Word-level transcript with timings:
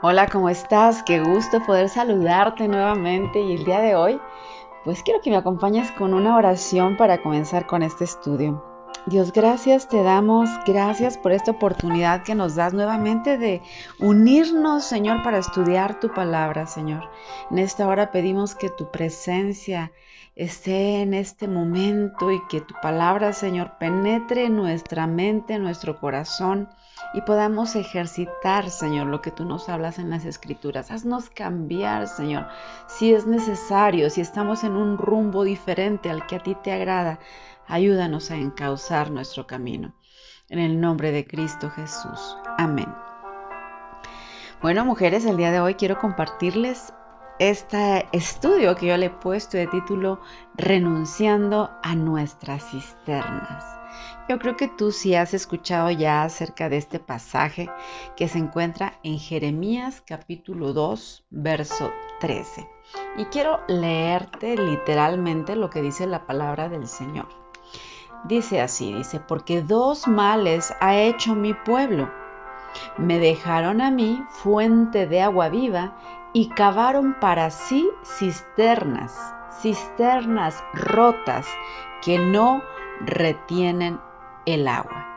Hola, 0.00 0.28
¿cómo 0.28 0.48
estás? 0.48 1.02
Qué 1.02 1.18
gusto 1.18 1.60
poder 1.66 1.88
saludarte 1.88 2.68
nuevamente 2.68 3.40
y 3.40 3.54
el 3.54 3.64
día 3.64 3.80
de 3.80 3.96
hoy, 3.96 4.20
pues 4.84 5.02
quiero 5.02 5.20
que 5.20 5.30
me 5.30 5.36
acompañes 5.36 5.90
con 5.90 6.14
una 6.14 6.36
oración 6.36 6.96
para 6.96 7.20
comenzar 7.20 7.66
con 7.66 7.82
este 7.82 8.04
estudio. 8.04 8.64
Dios, 9.06 9.32
gracias 9.32 9.88
te 9.88 10.00
damos, 10.04 10.50
gracias 10.64 11.18
por 11.18 11.32
esta 11.32 11.50
oportunidad 11.50 12.22
que 12.22 12.36
nos 12.36 12.54
das 12.54 12.74
nuevamente 12.74 13.38
de 13.38 13.60
unirnos, 13.98 14.84
Señor, 14.84 15.24
para 15.24 15.38
estudiar 15.38 15.98
tu 15.98 16.14
palabra, 16.14 16.68
Señor. 16.68 17.10
En 17.50 17.58
esta 17.58 17.88
hora 17.88 18.12
pedimos 18.12 18.54
que 18.54 18.68
tu 18.70 18.92
presencia 18.92 19.90
esté 20.38 21.02
en 21.02 21.14
este 21.14 21.48
momento 21.48 22.30
y 22.30 22.40
que 22.46 22.60
tu 22.60 22.72
palabra, 22.80 23.32
Señor, 23.32 23.72
penetre 23.78 24.44
en 24.44 24.54
nuestra 24.54 25.08
mente, 25.08 25.54
en 25.54 25.64
nuestro 25.64 25.98
corazón 25.98 26.68
y 27.12 27.22
podamos 27.22 27.74
ejercitar, 27.74 28.70
Señor, 28.70 29.08
lo 29.08 29.20
que 29.20 29.32
tú 29.32 29.44
nos 29.44 29.68
hablas 29.68 29.98
en 29.98 30.10
las 30.10 30.24
escrituras. 30.24 30.92
Haznos 30.92 31.28
cambiar, 31.28 32.06
Señor, 32.06 32.46
si 32.86 33.12
es 33.12 33.26
necesario, 33.26 34.10
si 34.10 34.20
estamos 34.20 34.62
en 34.62 34.76
un 34.76 34.96
rumbo 34.96 35.42
diferente 35.42 36.08
al 36.08 36.24
que 36.26 36.36
a 36.36 36.42
ti 36.42 36.54
te 36.62 36.70
agrada. 36.70 37.18
Ayúdanos 37.66 38.30
a 38.30 38.36
encauzar 38.36 39.10
nuestro 39.10 39.44
camino. 39.48 39.92
En 40.48 40.60
el 40.60 40.80
nombre 40.80 41.10
de 41.10 41.26
Cristo 41.26 41.68
Jesús. 41.68 42.36
Amén. 42.56 42.88
Bueno, 44.62 44.84
mujeres, 44.84 45.24
el 45.24 45.36
día 45.36 45.50
de 45.50 45.60
hoy 45.60 45.74
quiero 45.74 45.98
compartirles 45.98 46.92
este 47.38 48.08
estudio 48.12 48.74
que 48.74 48.86
yo 48.86 48.96
le 48.96 49.06
he 49.06 49.10
puesto 49.10 49.56
de 49.56 49.66
título 49.68 50.20
Renunciando 50.56 51.70
a 51.82 51.94
nuestras 51.94 52.68
cisternas. 52.70 53.64
Yo 54.28 54.38
creo 54.38 54.56
que 54.56 54.68
tú 54.68 54.92
sí 54.92 55.14
has 55.14 55.32
escuchado 55.32 55.90
ya 55.90 56.22
acerca 56.22 56.68
de 56.68 56.76
este 56.76 56.98
pasaje 56.98 57.70
que 58.16 58.28
se 58.28 58.38
encuentra 58.38 58.98
en 59.02 59.18
Jeremías 59.18 60.02
capítulo 60.04 60.72
2, 60.72 61.26
verso 61.30 61.90
13. 62.20 62.68
Y 63.16 63.24
quiero 63.26 63.60
leerte 63.68 64.56
literalmente 64.56 65.56
lo 65.56 65.70
que 65.70 65.80
dice 65.80 66.06
la 66.06 66.26
palabra 66.26 66.68
del 66.68 66.86
Señor. 66.86 67.28
Dice 68.24 68.60
así, 68.60 68.92
dice, 68.92 69.20
porque 69.20 69.62
dos 69.62 70.08
males 70.08 70.74
ha 70.80 70.96
hecho 70.96 71.34
mi 71.34 71.54
pueblo. 71.54 72.10
Me 72.98 73.18
dejaron 73.18 73.80
a 73.80 73.90
mí 73.90 74.22
fuente 74.28 75.06
de 75.06 75.22
agua 75.22 75.48
viva 75.48 75.96
y 76.32 76.48
cavaron 76.50 77.14
para 77.20 77.50
sí 77.50 77.88
cisternas, 78.04 79.16
cisternas 79.60 80.62
rotas 80.74 81.46
que 82.02 82.18
no 82.18 82.62
retienen 83.00 84.00
el 84.46 84.68
agua. 84.68 85.07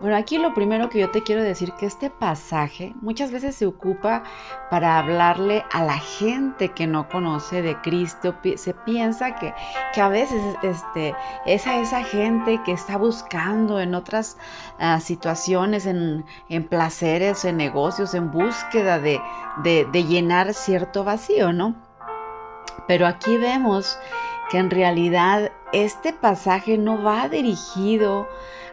Bueno, 0.00 0.16
aquí 0.16 0.38
lo 0.38 0.54
primero 0.54 0.88
que 0.88 0.98
yo 0.98 1.10
te 1.10 1.22
quiero 1.22 1.42
decir 1.42 1.72
que 1.72 1.86
este 1.86 2.10
pasaje 2.10 2.94
muchas 3.00 3.30
veces 3.30 3.54
se 3.54 3.66
ocupa 3.66 4.22
para 4.70 4.98
hablarle 4.98 5.64
a 5.72 5.84
la 5.84 5.98
gente 5.98 6.70
que 6.70 6.86
no 6.86 7.08
conoce 7.08 7.62
de 7.62 7.76
Cristo. 7.80 8.34
Se 8.56 8.74
piensa 8.74 9.36
que, 9.36 9.54
que 9.92 10.00
a 10.00 10.08
veces 10.08 10.40
este, 10.62 11.14
es 11.46 11.66
a 11.66 11.80
esa 11.80 12.02
gente 12.02 12.60
que 12.64 12.72
está 12.72 12.96
buscando 12.96 13.80
en 13.80 13.94
otras 13.94 14.38
ah, 14.78 15.00
situaciones, 15.00 15.86
en, 15.86 16.24
en, 16.48 16.66
placeres, 16.66 17.44
en 17.44 17.56
negocios, 17.56 18.14
en 18.14 18.30
búsqueda 18.30 18.98
de, 18.98 19.20
de, 19.62 19.86
de 19.92 20.04
llenar 20.04 20.54
cierto 20.54 21.04
vacío, 21.04 21.52
¿no? 21.52 21.74
Pero 22.86 23.06
aquí 23.06 23.36
vemos 23.36 23.98
que 24.50 24.58
en 24.58 24.70
realidad 24.70 25.52
este 25.72 26.12
pasaje 26.12 26.76
no 26.76 27.02
va 27.02 27.28
dirigido 27.28 28.28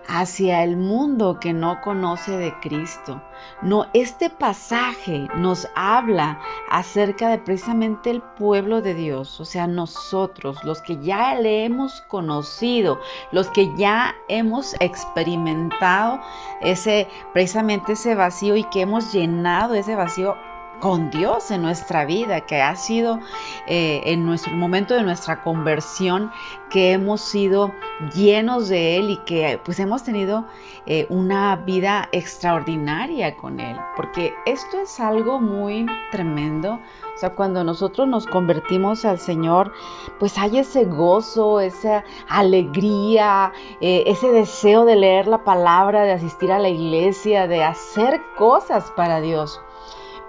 hacia 0.08 0.64
el 0.64 0.78
mundo 0.78 1.40
que 1.40 1.54
no 1.54 1.82
conoce 1.82 2.38
de 2.38 2.54
Cristo. 2.60 3.22
No, 3.62 3.88
este 3.94 4.30
pasaje 4.30 5.28
nos 5.36 5.68
habla 5.76 6.40
acerca 6.70 7.30
de 7.30 7.38
precisamente 7.40 8.10
el 8.10 8.22
pueblo 8.22 8.82
de 8.82 8.94
Dios, 8.94 9.40
o 9.40 9.46
sea, 9.46 9.68
nosotros, 9.68 10.64
los 10.64 10.82
que 10.82 10.98
ya 10.98 11.36
le 11.36 11.66
hemos 11.66 12.02
conocido, 12.02 13.00
los 13.32 13.50
que 13.50 13.70
ya 13.76 14.16
hemos 14.28 14.76
experimentado 14.80 16.20
ese 16.62 17.08
precisamente 17.34 17.94
ese 17.94 18.16
vacío 18.16 18.56
y 18.56 18.64
que 18.66 18.82
hemos 18.82 19.12
llenado 19.14 19.74
ese 19.74 19.96
vacío 19.96 20.36
con 20.80 21.10
Dios 21.10 21.52
en 21.52 21.62
nuestra 21.62 22.06
vida, 22.06 22.42
que 22.42 22.62
ha 22.62 22.76
sido 22.76 23.20
eh, 23.68 24.02
en 24.06 24.26
nuestro 24.26 24.54
momento 24.54 24.94
de 24.94 25.04
nuestra 25.04 25.44
conversión, 25.44 26.32
que 26.70 26.92
hemos 26.92 27.22
sido 27.22 27.72
llenos 28.14 28.70
de 28.70 28.98
Él 28.98 29.10
y 29.10 29.18
que 29.18 29.60
pues 29.64 29.80
hemos 29.80 30.04
tenido 30.04 30.46
eh, 30.86 31.08
una 31.10 31.56
vida 31.56 32.10
extraordinaria 32.12 33.36
con 33.36 33.60
Él, 33.60 33.78
porque 33.96 34.34
esto 34.46 34.80
es 34.80 35.00
algo 35.00 35.40
muy 35.40 35.86
tremendo. 36.12 36.80
O 37.16 37.20
sea, 37.20 37.32
cuando 37.32 37.64
nosotros 37.64 38.08
nos 38.08 38.28
convertimos 38.28 39.04
al 39.04 39.20
Señor, 39.20 39.74
pues 40.20 40.38
hay 40.38 40.60
ese 40.60 40.86
gozo, 40.86 41.60
esa 41.60 42.04
alegría, 42.28 43.52
eh, 43.82 44.04
ese 44.06 44.32
deseo 44.32 44.86
de 44.86 44.96
leer 44.96 45.28
la 45.28 45.44
palabra, 45.44 46.04
de 46.04 46.12
asistir 46.12 46.52
a 46.52 46.60
la 46.60 46.70
iglesia, 46.70 47.48
de 47.48 47.64
hacer 47.64 48.22
cosas 48.38 48.92
para 48.96 49.20
Dios. 49.20 49.60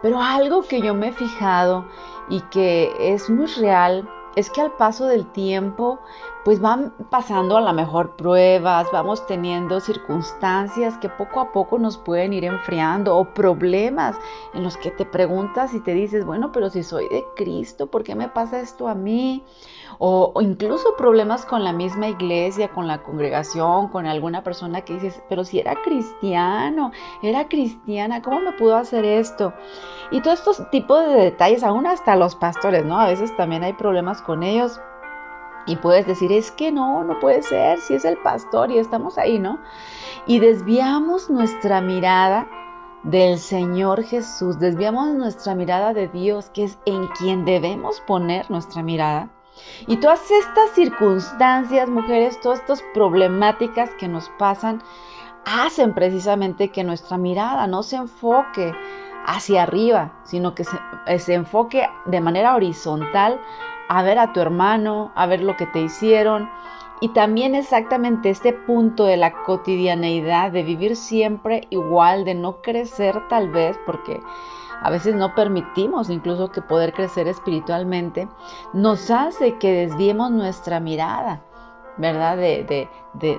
Pero 0.03 0.21
algo 0.21 0.63
que 0.63 0.81
yo 0.81 0.95
me 0.95 1.09
he 1.09 1.13
fijado 1.13 1.87
y 2.29 2.41
que 2.43 2.93
es 3.01 3.29
muy 3.31 3.47
real 3.47 4.09
es 4.37 4.51
que 4.51 4.61
al 4.61 4.73
paso 4.73 5.07
del 5.07 5.27
tiempo, 5.33 5.99
pues 6.45 6.61
van 6.61 6.95
pasando 7.11 7.57
a 7.57 7.61
la 7.61 7.73
mejor 7.73 8.15
pruebas, 8.15 8.87
vamos 8.93 9.27
teniendo 9.27 9.81
circunstancias 9.81 10.97
que 10.99 11.09
poco 11.09 11.41
a 11.41 11.51
poco 11.51 11.79
nos 11.79 11.99
pueden 11.99 12.33
ir 12.33 12.45
enfriando 12.45 13.17
o 13.17 13.35
problemas 13.35 14.17
en 14.55 14.63
los 14.63 14.77
que 14.77 14.93
te 14.93 15.05
preguntas 15.05 15.75
y 15.75 15.81
te 15.81 15.93
dices, 15.93 16.25
bueno, 16.25 16.53
pero 16.53 16.71
si 16.71 16.85
soy 16.85 17.09
de 17.09 17.27
Cristo, 17.35 17.89
¿por 17.89 18.05
qué 18.05 18.15
me 18.15 18.29
pasa 18.29 18.61
esto 18.61 18.87
a 18.87 18.95
mí? 18.95 19.45
O, 20.01 20.33
incluso 20.41 20.95
problemas 20.97 21.45
con 21.45 21.65
la 21.65 21.73
misma 21.73 22.09
iglesia, 22.09 22.69
con 22.69 22.87
la 22.87 23.03
congregación, 23.03 23.89
con 23.89 24.07
alguna 24.07 24.45
persona 24.45 24.83
que 24.83 24.95
dices, 24.95 25.21
pero 25.29 25.45
si 25.45 25.59
era 25.59 25.75
cristiano, 25.83 26.93
era 27.21 27.49
cristiana, 27.49 28.23
¿cómo 28.23 28.41
me 28.41 28.53
pudo 28.53 28.77
hacer 28.77 29.05
esto? 29.05 29.53
Y 30.13 30.21
todos 30.21 30.39
estos 30.39 30.71
tipos 30.71 31.05
de 31.05 31.15
detalles, 31.15 31.65
aún 31.65 31.87
hasta 31.87 32.15
los 32.15 32.37
pastores, 32.37 32.85
¿no? 32.85 33.01
A 33.01 33.09
veces 33.09 33.37
también 33.37 33.65
hay 33.65 33.73
problemas 33.73 34.23
con 34.23 34.45
ellos. 34.45 34.81
Y 35.67 35.77
puedes 35.77 36.07
decir, 36.07 36.33
es 36.33 36.51
que 36.53 36.73
no, 36.73 37.05
no 37.05 37.19
puede 37.21 37.43
ser, 37.43 37.79
si 37.81 37.95
es 37.95 38.05
el 38.05 38.17
pastor 38.19 38.71
y 38.71 38.79
estamos 38.79 39.19
ahí, 39.19 39.39
¿no? 39.39 39.59
Y 40.27 40.39
desviamos 40.39 41.29
nuestra 41.29 41.81
mirada 41.81 42.47
del 43.03 43.39
Señor 43.39 44.03
Jesús, 44.03 44.59
desviamos 44.59 45.09
nuestra 45.09 45.55
mirada 45.55 45.93
de 45.93 46.09
Dios, 46.09 46.51
que 46.51 46.65
es 46.65 46.79
en 46.87 47.07
quien 47.09 47.45
debemos 47.45 48.01
poner 48.01 48.51
nuestra 48.51 48.83
mirada. 48.83 49.31
Y 49.87 49.97
todas 49.97 50.31
estas 50.31 50.71
circunstancias, 50.71 51.89
mujeres, 51.89 52.41
todas 52.41 52.61
estas 52.61 52.83
problemáticas 52.95 53.91
que 53.99 54.09
nos 54.09 54.29
pasan, 54.39 54.83
hacen 55.45 55.95
precisamente 55.95 56.69
que 56.69 56.85
nuestra 56.85 57.17
mirada 57.17 57.67
no 57.67 57.83
se 57.83 57.97
enfoque 57.97 58.73
hacia 59.27 59.63
arriba, 59.65 60.13
sino 60.25 60.55
que 60.55 60.65
se, 60.65 60.77
eh, 61.07 61.19
se, 61.19 61.35
enfoque 61.35 61.89
de 62.07 62.21
manera 62.21 62.55
horizontal 62.55 63.41
a 63.89 64.03
ver 64.03 64.19
a 64.19 64.33
tu 64.33 64.41
hermano, 64.41 65.13
a 65.15 65.27
ver 65.27 65.43
lo 65.43 65.57
que 65.57 65.67
te 65.67 65.81
hicieron. 65.81 66.49
Y 67.01 67.11
también 67.11 67.55
exactamente 67.55 68.31
este 68.31 68.53
punto 68.53 69.05
de 69.05 69.17
la 69.17 69.33
cotidianeidad, 69.45 70.51
de 70.51 70.65
vivir 70.65 70.97
siempre 70.97 71.67
igual, 71.71 72.25
de 72.25 72.35
no 72.35 72.61
crecer 72.61 73.29
tal 73.29 73.51
vez, 73.51 73.79
porque 73.87 74.21
a 74.81 74.91
veces 74.91 75.15
no 75.15 75.35
permitimos 75.35 76.11
incluso 76.11 76.51
que 76.51 76.63
poder 76.63 76.93
crecer 76.93 77.29
espiritualmente, 77.29 78.29
nos 78.73 79.11
hace 79.11 79.59
que 79.59 79.73
desviemos 79.73 80.31
nuestra 80.31 80.81
mirada, 80.81 81.43
¿verdad? 81.97 82.37
De, 82.37 82.89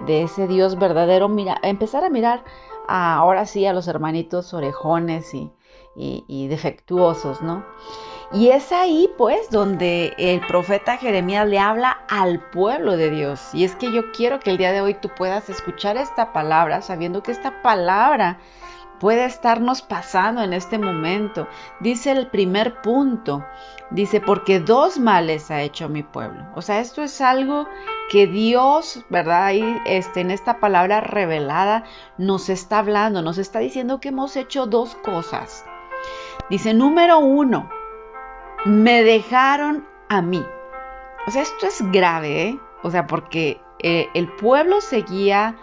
ese 0.07 0.47
Dios 0.47 0.77
verdadero, 0.77 1.29
mira, 1.29 1.57
empezar 1.63 2.03
a 2.03 2.09
mirar 2.09 2.43
ahora 2.87 3.45
sí 3.45 3.65
a 3.65 3.73
los 3.73 3.87
hermanitos 3.87 4.53
orejones 4.53 5.33
y, 5.33 5.51
y 5.95 6.47
defectuosos, 6.47 7.41
¿no? 7.41 7.63
Y 8.31 8.49
es 8.49 8.71
ahí 8.71 9.09
pues 9.17 9.49
donde 9.49 10.13
el 10.19 10.39
profeta 10.41 10.97
Jeremías 10.97 11.47
le 11.47 11.57
habla 11.57 12.03
al 12.09 12.39
pueblo 12.51 12.95
de 12.95 13.09
Dios. 13.09 13.41
Y 13.53 13.63
es 13.63 13.75
que 13.75 13.91
yo 13.91 14.11
quiero 14.11 14.39
que 14.39 14.51
el 14.51 14.57
día 14.57 14.71
de 14.71 14.81
hoy 14.81 14.93
tú 14.93 15.09
puedas 15.09 15.49
escuchar 15.49 15.97
esta 15.97 16.31
palabra 16.31 16.83
sabiendo 16.83 17.23
que 17.23 17.31
esta 17.31 17.63
palabra 17.63 18.37
puede 18.99 19.25
estarnos 19.25 19.81
pasando 19.81 20.43
en 20.43 20.53
este 20.53 20.77
momento. 20.77 21.47
Dice 21.79 22.11
el 22.11 22.27
primer 22.27 22.81
punto, 22.81 23.45
dice, 23.91 24.21
porque 24.21 24.59
dos 24.59 24.99
males 24.99 25.49
ha 25.51 25.61
hecho 25.61 25.89
mi 25.89 26.03
pueblo. 26.03 26.45
O 26.55 26.61
sea, 26.61 26.79
esto 26.79 27.01
es 27.03 27.21
algo 27.21 27.67
que 28.09 28.27
Dios, 28.27 29.03
¿verdad? 29.09 29.45
Ahí 29.45 29.81
este, 29.85 30.21
en 30.21 30.31
esta 30.31 30.59
palabra 30.59 31.01
revelada 31.01 31.83
nos 32.17 32.49
está 32.49 32.79
hablando, 32.79 33.21
nos 33.21 33.37
está 33.37 33.59
diciendo 33.59 33.99
que 33.99 34.09
hemos 34.09 34.35
hecho 34.35 34.65
dos 34.65 34.95
cosas. 34.95 35.65
Dice, 36.49 36.73
número 36.73 37.19
uno, 37.19 37.69
me 38.65 39.03
dejaron 39.03 39.87
a 40.09 40.21
mí. 40.21 40.45
O 41.27 41.31
sea, 41.31 41.41
esto 41.41 41.67
es 41.67 41.81
grave, 41.91 42.41
¿eh? 42.43 42.59
O 42.81 42.91
sea, 42.91 43.07
porque 43.07 43.61
eh, 43.79 44.09
el 44.13 44.27
pueblo 44.27 44.81
seguía 44.81 45.55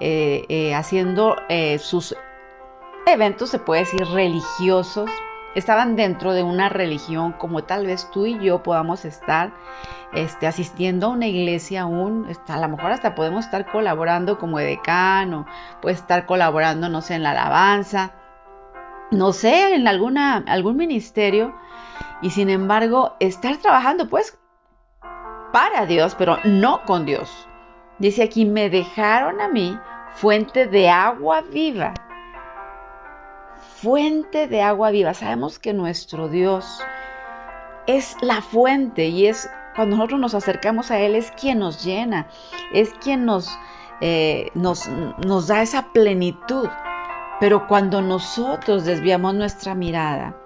eh, 0.00 0.44
eh, 0.48 0.74
haciendo 0.74 1.36
sus 1.78 2.16
eventos, 3.12 3.50
se 3.50 3.58
puede 3.58 3.80
decir, 3.80 4.06
religiosos, 4.06 5.10
estaban 5.54 5.96
dentro 5.96 6.32
de 6.32 6.42
una 6.42 6.68
religión 6.68 7.32
como 7.32 7.64
tal 7.64 7.86
vez 7.86 8.10
tú 8.10 8.26
y 8.26 8.38
yo 8.38 8.62
podamos 8.62 9.04
estar 9.04 9.52
este, 10.12 10.46
asistiendo 10.46 11.06
a 11.06 11.10
una 11.10 11.26
iglesia 11.26 11.82
aún, 11.82 12.26
a 12.46 12.58
lo 12.58 12.68
mejor 12.68 12.92
hasta 12.92 13.14
podemos 13.14 13.44
estar 13.44 13.66
colaborando 13.70 14.38
como 14.38 14.58
decano, 14.58 15.46
puede 15.82 15.96
estar 15.96 16.26
colaborando, 16.26 16.88
no 16.88 17.02
sé, 17.02 17.14
en 17.14 17.22
la 17.22 17.32
alabanza, 17.32 18.12
no 19.10 19.32
sé, 19.32 19.74
en 19.74 19.88
alguna, 19.88 20.44
algún 20.46 20.76
ministerio, 20.76 21.54
y 22.22 22.30
sin 22.30 22.50
embargo 22.50 23.16
estar 23.20 23.56
trabajando 23.56 24.08
pues 24.08 24.38
para 25.52 25.86
Dios, 25.86 26.14
pero 26.14 26.38
no 26.44 26.82
con 26.84 27.04
Dios. 27.04 27.48
Dice 27.98 28.22
aquí, 28.22 28.44
me 28.44 28.70
dejaron 28.70 29.40
a 29.40 29.48
mí 29.48 29.78
fuente 30.12 30.66
de 30.66 30.88
agua 30.88 31.42
viva. 31.42 31.94
Fuente 33.82 34.48
de 34.48 34.60
agua 34.60 34.90
viva. 34.90 35.14
Sabemos 35.14 35.60
que 35.60 35.72
nuestro 35.72 36.28
Dios 36.28 36.80
es 37.86 38.16
la 38.20 38.42
fuente 38.42 39.06
y 39.06 39.26
es 39.26 39.48
cuando 39.76 39.96
nosotros 39.96 40.18
nos 40.18 40.34
acercamos 40.34 40.90
a 40.90 40.98
Él, 40.98 41.14
es 41.14 41.30
quien 41.30 41.60
nos 41.60 41.84
llena, 41.84 42.26
es 42.72 42.92
quien 42.94 43.24
nos, 43.24 43.56
eh, 44.00 44.50
nos, 44.54 44.88
nos 44.88 45.46
da 45.46 45.62
esa 45.62 45.92
plenitud. 45.92 46.68
Pero 47.38 47.68
cuando 47.68 48.02
nosotros 48.02 48.84
desviamos 48.84 49.36
nuestra 49.36 49.76
mirada, 49.76 50.36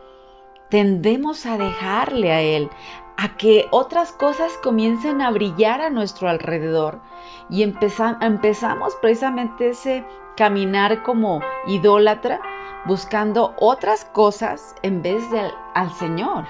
tendemos 0.69 1.46
a 1.46 1.56
dejarle 1.56 2.32
a 2.32 2.43
Él, 2.43 2.69
a 3.17 3.38
que 3.38 3.67
otras 3.70 4.12
cosas 4.12 4.52
comiencen 4.62 5.23
a 5.23 5.31
brillar 5.31 5.81
a 5.81 5.88
nuestro 5.88 6.29
alrededor 6.29 7.00
y 7.49 7.62
empezamos 7.62 8.94
precisamente 9.00 9.70
ese 9.70 10.05
caminar 10.37 11.02
como 11.02 11.40
idólatra 11.67 12.43
buscando 12.84 13.55
otras 13.58 14.05
cosas 14.05 14.75
en 14.82 15.02
vez 15.02 15.31
de 15.31 15.50
al 15.75 15.93
Señor 15.93 16.46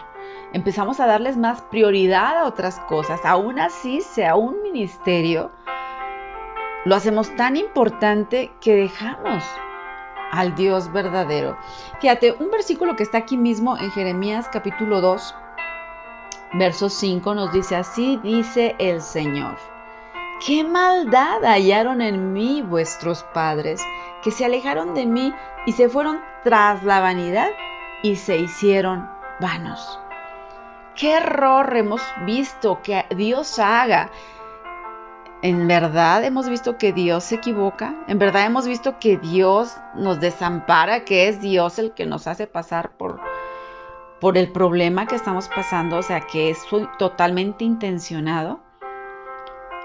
empezamos 0.52 1.00
a 1.00 1.06
darles 1.06 1.36
más 1.36 1.62
prioridad 1.62 2.38
a 2.38 2.44
otras 2.44 2.78
cosas, 2.80 3.20
aún 3.24 3.58
así 3.58 4.00
sea 4.00 4.36
un 4.36 4.62
ministerio, 4.62 5.50
lo 6.84 6.94
hacemos 6.94 7.34
tan 7.36 7.56
importante 7.56 8.52
que 8.60 8.74
dejamos 8.74 9.44
al 10.30 10.54
Dios 10.54 10.92
verdadero. 10.92 11.56
Fíjate, 12.00 12.32
un 12.38 12.50
versículo 12.50 12.96
que 12.96 13.02
está 13.02 13.18
aquí 13.18 13.36
mismo 13.36 13.76
en 13.78 13.90
Jeremías 13.90 14.48
capítulo 14.52 15.00
2, 15.00 15.34
verso 16.54 16.88
5 16.88 17.34
nos 17.34 17.52
dice, 17.52 17.76
así 17.76 18.18
dice 18.22 18.74
el 18.78 19.00
Señor. 19.00 19.56
¿Qué 20.44 20.64
maldad 20.64 21.44
hallaron 21.44 22.02
en 22.02 22.32
mí 22.32 22.62
vuestros 22.62 23.22
padres, 23.32 23.80
que 24.24 24.32
se 24.32 24.44
alejaron 24.44 24.92
de 24.92 25.06
mí 25.06 25.32
y 25.66 25.72
se 25.72 25.88
fueron 25.88 26.20
tras 26.44 26.82
la 26.82 27.00
vanidad 27.00 27.50
y 28.02 28.16
se 28.16 28.36
hicieron 28.36 29.08
vanos? 29.40 29.98
¿Qué 30.94 31.14
error 31.16 31.74
hemos 31.76 32.02
visto 32.26 32.82
que 32.82 33.06
Dios 33.16 33.58
haga? 33.58 34.10
¿En 35.40 35.66
verdad 35.66 36.22
hemos 36.22 36.48
visto 36.48 36.78
que 36.78 36.92
Dios 36.92 37.24
se 37.24 37.36
equivoca? 37.36 37.94
¿En 38.06 38.18
verdad 38.18 38.46
hemos 38.46 38.66
visto 38.66 38.98
que 39.00 39.16
Dios 39.16 39.76
nos 39.94 40.20
desampara, 40.20 41.04
que 41.04 41.28
es 41.28 41.40
Dios 41.40 41.78
el 41.78 41.92
que 41.94 42.06
nos 42.06 42.26
hace 42.26 42.46
pasar 42.46 42.92
por, 42.92 43.20
por 44.20 44.38
el 44.38 44.52
problema 44.52 45.06
que 45.06 45.16
estamos 45.16 45.48
pasando? 45.48 45.96
O 45.96 46.02
sea, 46.02 46.20
que 46.20 46.50
es 46.50 46.64
totalmente 46.98 47.64
intencionado. 47.64 48.60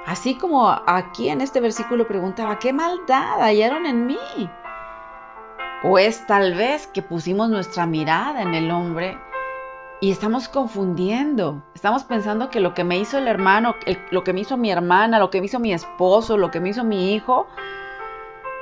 Así 0.06 0.36
como 0.36 0.70
aquí 0.70 1.30
en 1.30 1.42
este 1.42 1.60
versículo 1.60 2.08
preguntaba, 2.08 2.60
¿qué 2.60 2.72
maldad 2.72 3.42
hallaron 3.42 3.86
en 3.86 4.06
mí? 4.06 4.18
O 5.84 6.00
es 6.00 6.26
tal 6.26 6.56
vez 6.56 6.88
que 6.88 7.02
pusimos 7.02 7.50
nuestra 7.50 7.86
mirada 7.86 8.42
en 8.42 8.56
el 8.56 8.72
hombre 8.72 9.18
y 10.02 10.12
estamos 10.12 10.48
confundiendo. 10.50 11.64
Estamos 11.76 12.04
pensando 12.04 12.50
que 12.50 12.60
lo 12.60 12.74
que 12.74 12.84
me 12.84 12.98
hizo 12.98 13.18
el 13.18 13.28
hermano, 13.28 13.76
lo 14.12 14.24
que 14.24 14.34
me 14.34 14.42
hizo 14.42 14.58
mi 14.58 14.72
hermana, 14.72 15.20
lo 15.20 15.30
que 15.30 15.40
me 15.40 15.46
hizo 15.46 15.60
mi 15.60 15.74
esposo, 15.74 16.38
lo 16.38 16.52
que 16.52 16.60
me 16.60 16.70
hizo 16.70 16.84
mi 16.84 17.14
hijo. 17.14 17.48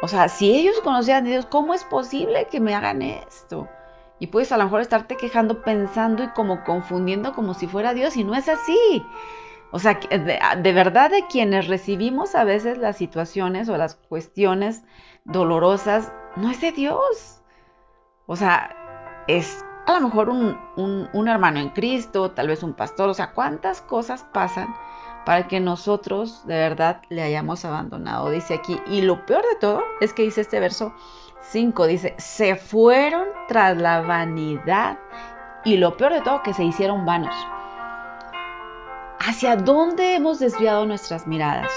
O 0.01 0.07
sea, 0.07 0.27
si 0.27 0.53
ellos 0.53 0.81
conocían 0.81 1.25
a 1.25 1.29
Dios, 1.29 1.45
¿cómo 1.45 1.73
es 1.73 1.83
posible 1.85 2.47
que 2.51 2.59
me 2.59 2.75
hagan 2.75 3.01
esto? 3.01 3.67
Y 4.19 4.27
puedes 4.27 4.51
a 4.51 4.57
lo 4.57 4.65
mejor 4.65 4.81
estarte 4.81 5.17
quejando, 5.17 5.61
pensando 5.61 6.23
y 6.23 6.27
como 6.29 6.63
confundiendo 6.63 7.33
como 7.33 7.53
si 7.53 7.67
fuera 7.67 7.93
Dios 7.93 8.15
y 8.17 8.23
no 8.23 8.35
es 8.35 8.47
así. 8.47 9.03
O 9.71 9.79
sea, 9.79 9.99
de, 10.09 10.39
de 10.61 10.73
verdad 10.73 11.11
de 11.11 11.25
quienes 11.27 11.67
recibimos 11.67 12.35
a 12.35 12.43
veces 12.43 12.77
las 12.77 12.97
situaciones 12.97 13.67
o 13.67 13.77
las 13.77 13.95
cuestiones 13.95 14.83
dolorosas, 15.25 16.13
no 16.35 16.49
es 16.49 16.61
de 16.61 16.71
Dios. 16.71 17.41
O 18.27 18.35
sea, 18.35 18.75
es 19.27 19.63
a 19.85 19.93
lo 19.93 20.01
mejor 20.01 20.29
un, 20.29 21.27
hermano 21.27 21.59
en 21.59 21.69
Cristo, 21.69 22.31
tal 22.31 22.47
vez 22.47 22.63
un 22.63 22.73
pastor, 22.73 23.09
o 23.09 23.13
sea, 23.13 23.33
cuántas 23.33 23.81
cosas 23.81 24.25
pasan 24.33 24.75
para 25.25 25.47
que 25.47 25.59
nosotros 25.59 26.45
de 26.45 26.55
verdad 26.55 27.01
le 27.09 27.21
hayamos 27.21 27.65
abandonado. 27.65 28.29
Dice 28.29 28.55
aquí, 28.55 28.79
y 28.87 29.01
lo 29.01 29.25
peor 29.25 29.43
de 29.43 29.55
todo 29.59 29.83
es 30.01 30.13
que 30.13 30.23
dice 30.23 30.41
este 30.41 30.59
verso 30.59 30.93
5, 31.41 31.87
dice, 31.87 32.15
se 32.17 32.55
fueron 32.55 33.27
tras 33.47 33.77
la 33.77 34.01
vanidad 34.01 34.97
y 35.63 35.77
lo 35.77 35.97
peor 35.97 36.13
de 36.13 36.21
todo 36.21 36.43
que 36.43 36.53
se 36.53 36.63
hicieron 36.63 37.05
vanos. 37.05 37.35
¿Hacia 39.19 39.55
dónde 39.55 40.15
hemos 40.15 40.39
desviado 40.39 40.85
nuestras 40.85 41.25
miradas? 41.25 41.71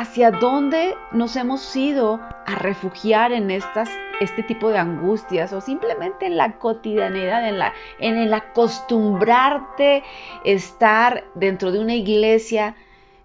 ¿Hacia 0.00 0.30
dónde 0.30 0.94
nos 1.10 1.34
hemos 1.34 1.74
ido 1.74 2.20
a 2.46 2.54
refugiar 2.54 3.32
en 3.32 3.50
estas 3.50 3.90
este 4.20 4.44
tipo 4.44 4.70
de 4.70 4.78
angustias 4.78 5.52
o 5.52 5.60
simplemente 5.60 6.24
en 6.26 6.36
la 6.36 6.60
cotidianidad, 6.60 7.48
en, 7.48 7.58
la, 7.58 7.72
en 7.98 8.16
el 8.16 8.32
acostumbrarte 8.32 10.04
estar 10.44 11.24
dentro 11.34 11.72
de 11.72 11.80
una 11.80 11.96
iglesia 11.96 12.76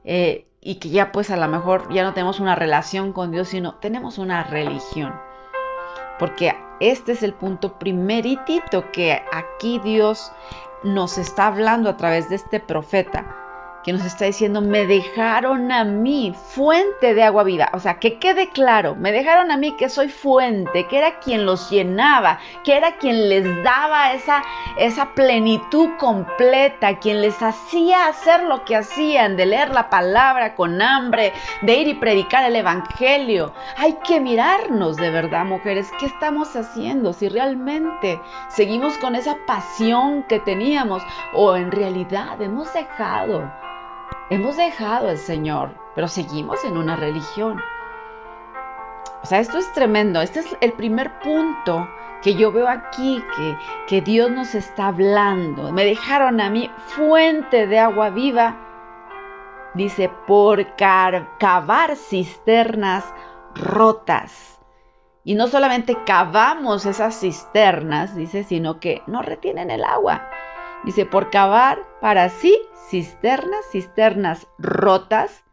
eh, 0.03 0.47
y 0.61 0.79
que 0.79 0.89
ya 0.89 1.11
pues 1.11 1.29
a 1.29 1.37
lo 1.37 1.47
mejor 1.47 1.93
ya 1.93 2.01
no 2.01 2.15
tenemos 2.15 2.39
una 2.39 2.55
relación 2.55 3.13
con 3.13 3.29
Dios, 3.29 3.49
sino 3.49 3.75
tenemos 3.75 4.17
una 4.17 4.43
religión. 4.43 5.13
Porque 6.17 6.55
este 6.79 7.11
es 7.11 7.21
el 7.21 7.35
punto 7.35 7.77
primeritito 7.77 8.91
que 8.91 9.21
aquí 9.31 9.77
Dios 9.83 10.31
nos 10.83 11.19
está 11.19 11.45
hablando 11.45 11.91
a 11.91 11.97
través 11.97 12.29
de 12.29 12.35
este 12.37 12.59
profeta 12.59 13.42
que 13.83 13.93
nos 13.93 14.05
está 14.05 14.25
diciendo, 14.25 14.61
me 14.61 14.85
dejaron 14.85 15.71
a 15.71 15.83
mí 15.83 16.33
fuente 16.53 17.13
de 17.13 17.23
agua 17.23 17.43
viva. 17.43 17.69
O 17.73 17.79
sea, 17.79 17.99
que 17.99 18.17
quede 18.17 18.49
claro, 18.49 18.95
me 18.95 19.11
dejaron 19.11 19.51
a 19.51 19.57
mí 19.57 19.73
que 19.73 19.89
soy 19.89 20.09
fuente, 20.09 20.87
que 20.87 20.97
era 20.97 21.19
quien 21.19 21.45
los 21.45 21.69
llenaba, 21.69 22.39
que 22.63 22.75
era 22.75 22.97
quien 22.97 23.29
les 23.29 23.43
daba 23.63 24.13
esa, 24.13 24.43
esa 24.77 25.13
plenitud 25.13 25.89
completa, 25.99 26.99
quien 26.99 27.21
les 27.21 27.41
hacía 27.41 28.07
hacer 28.07 28.43
lo 28.43 28.63
que 28.65 28.75
hacían, 28.75 29.35
de 29.35 29.45
leer 29.45 29.69
la 29.69 29.89
palabra 29.89 30.55
con 30.55 30.81
hambre, 30.81 31.33
de 31.61 31.75
ir 31.75 31.87
y 31.87 31.93
predicar 31.95 32.45
el 32.45 32.55
Evangelio. 32.55 33.53
Hay 33.77 33.97
que 34.05 34.19
mirarnos 34.19 34.97
de 34.97 35.09
verdad, 35.09 35.45
mujeres, 35.45 35.91
¿qué 35.99 36.05
estamos 36.05 36.55
haciendo? 36.55 37.13
Si 37.13 37.27
realmente 37.27 38.19
seguimos 38.49 38.97
con 38.97 39.15
esa 39.15 39.35
pasión 39.45 40.23
que 40.23 40.39
teníamos 40.39 41.03
o 41.33 41.55
en 41.55 41.71
realidad 41.71 42.41
hemos 42.41 42.73
dejado 42.73 43.51
Hemos 44.29 44.55
dejado 44.57 45.09
al 45.09 45.17
Señor, 45.17 45.71
pero 45.95 46.07
seguimos 46.07 46.63
en 46.63 46.77
una 46.77 46.95
religión. 46.95 47.61
O 49.21 49.25
sea, 49.25 49.39
esto 49.39 49.57
es 49.57 49.71
tremendo. 49.73 50.21
Este 50.21 50.39
es 50.39 50.57
el 50.61 50.73
primer 50.73 51.19
punto 51.19 51.87
que 52.21 52.35
yo 52.35 52.51
veo 52.51 52.67
aquí, 52.67 53.21
que, 53.35 53.57
que 53.87 54.01
Dios 54.01 54.31
nos 54.31 54.55
está 54.55 54.87
hablando. 54.87 55.71
Me 55.73 55.85
dejaron 55.85 56.39
a 56.39 56.49
mí 56.49 56.71
fuente 56.87 57.67
de 57.67 57.79
agua 57.79 58.09
viva. 58.09 58.57
Dice, 59.73 60.09
por 60.25 60.75
cavar 60.75 61.95
cisternas 61.95 63.03
rotas. 63.55 64.59
Y 65.25 65.35
no 65.35 65.47
solamente 65.47 65.97
cavamos 66.05 66.85
esas 66.85 67.19
cisternas, 67.19 68.15
dice, 68.15 68.43
sino 68.43 68.79
que 68.79 69.03
no 69.07 69.21
retienen 69.21 69.71
el 69.71 69.83
agua. 69.83 70.29
Dice, 70.83 71.05
por 71.05 71.29
cavar 71.29 71.79
para 72.01 72.29
sí 72.29 72.59
cisternas, 72.89 73.65
cisternas 73.71 74.47
rotas 74.57 75.43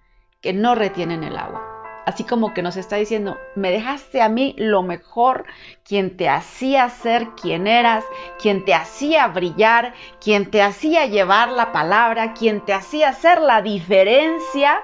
que 0.40 0.52
no 0.52 0.74
retienen 0.74 1.22
el 1.22 1.36
agua. 1.36 1.70
Así 2.06 2.24
como 2.24 2.54
que 2.54 2.62
nos 2.62 2.76
está 2.76 2.96
diciendo, 2.96 3.38
me 3.54 3.70
dejaste 3.70 4.22
a 4.22 4.28
mí 4.28 4.54
lo 4.58 4.82
mejor, 4.82 5.44
quien 5.84 6.16
te 6.16 6.28
hacía 6.28 6.88
ser 6.88 7.28
quien 7.40 7.66
eras, 7.66 8.04
quien 8.40 8.64
te 8.64 8.74
hacía 8.74 9.28
brillar, 9.28 9.94
quien 10.20 10.50
te 10.50 10.62
hacía 10.62 11.06
llevar 11.06 11.50
la 11.50 11.72
palabra, 11.72 12.32
quien 12.32 12.64
te 12.64 12.72
hacía 12.72 13.10
hacer 13.10 13.40
la 13.40 13.62
diferencia. 13.62 14.82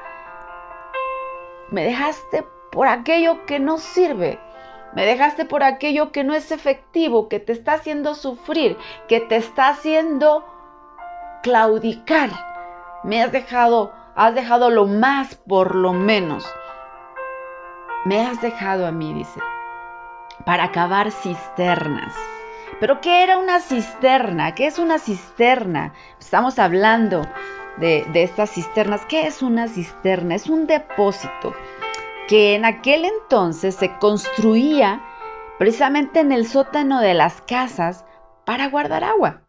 Me 1.70 1.84
dejaste 1.84 2.46
por 2.70 2.86
aquello 2.86 3.44
que 3.46 3.58
no 3.58 3.78
sirve, 3.78 4.38
me 4.94 5.04
dejaste 5.04 5.44
por 5.44 5.62
aquello 5.62 6.12
que 6.12 6.24
no 6.24 6.34
es 6.34 6.50
efectivo, 6.52 7.28
que 7.28 7.38
te 7.38 7.52
está 7.52 7.74
haciendo 7.74 8.14
sufrir, 8.14 8.78
que 9.08 9.20
te 9.20 9.36
está 9.36 9.68
haciendo 9.68 10.44
claudicar. 11.42 12.30
Me 13.04 13.22
has 13.22 13.30
dejado, 13.30 13.92
has 14.14 14.34
dejado 14.34 14.70
lo 14.70 14.86
más 14.86 15.34
por 15.34 15.74
lo 15.74 15.92
menos. 15.92 16.46
Me 18.04 18.24
has 18.24 18.40
dejado 18.40 18.86
a 18.86 18.92
mí, 18.92 19.12
dice, 19.12 19.40
para 20.44 20.72
cavar 20.72 21.10
cisternas. 21.10 22.14
Pero 22.80 23.00
¿qué 23.00 23.22
era 23.22 23.38
una 23.38 23.60
cisterna? 23.60 24.54
¿Qué 24.54 24.66
es 24.66 24.78
una 24.78 24.98
cisterna? 24.98 25.92
Estamos 26.18 26.58
hablando 26.58 27.22
de, 27.78 28.06
de 28.12 28.22
estas 28.22 28.50
cisternas. 28.50 29.04
¿Qué 29.06 29.26
es 29.26 29.42
una 29.42 29.68
cisterna? 29.68 30.34
Es 30.34 30.48
un 30.48 30.66
depósito 30.66 31.54
que 32.28 32.54
en 32.54 32.64
aquel 32.64 33.04
entonces 33.04 33.74
se 33.74 33.96
construía 33.98 35.00
precisamente 35.58 36.20
en 36.20 36.32
el 36.32 36.46
sótano 36.46 37.00
de 37.00 37.14
las 37.14 37.40
casas 37.42 38.04
para 38.44 38.68
guardar 38.68 39.04
agua. 39.04 39.42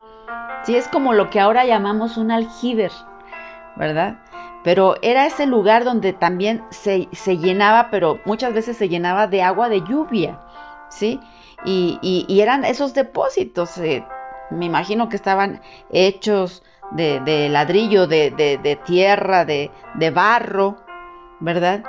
Sí, 0.64 0.76
es 0.76 0.88
como 0.88 1.14
lo 1.14 1.30
que 1.30 1.40
ahora 1.40 1.66
llamamos 1.66 2.18
un 2.18 2.32
aljiber, 2.32 2.92
¿verdad? 3.76 4.20
Pero 4.64 4.96
era 5.02 5.26
ese 5.26 5.46
lugar 5.46 5.84
donde 5.84 6.14
también 6.14 6.64
se, 6.72 7.08
llenaba, 7.38 7.90
pero 7.90 8.20
muchas 8.26 8.54
veces 8.54 8.76
se 8.78 8.90
llenaba 8.90 9.28
de 9.28 9.42
agua 9.42 9.70
de 9.70 9.82
lluvia, 9.82 10.42
¿sí? 10.90 11.20
Y, 11.64 12.26
eran 12.42 12.66
esos 12.66 12.94
depósitos, 12.94 13.78
eh, 13.78 14.06
me 14.52 14.66
imagino 14.66 15.10
que 15.10 15.16
estaban 15.16 15.62
hechos 15.90 16.64
de, 16.92 17.48
ladrillo, 17.50 18.08
de, 18.08 18.80
tierra, 18.86 19.46
de, 19.46 19.72
barro, 20.14 20.78
¿verdad? 21.40 21.84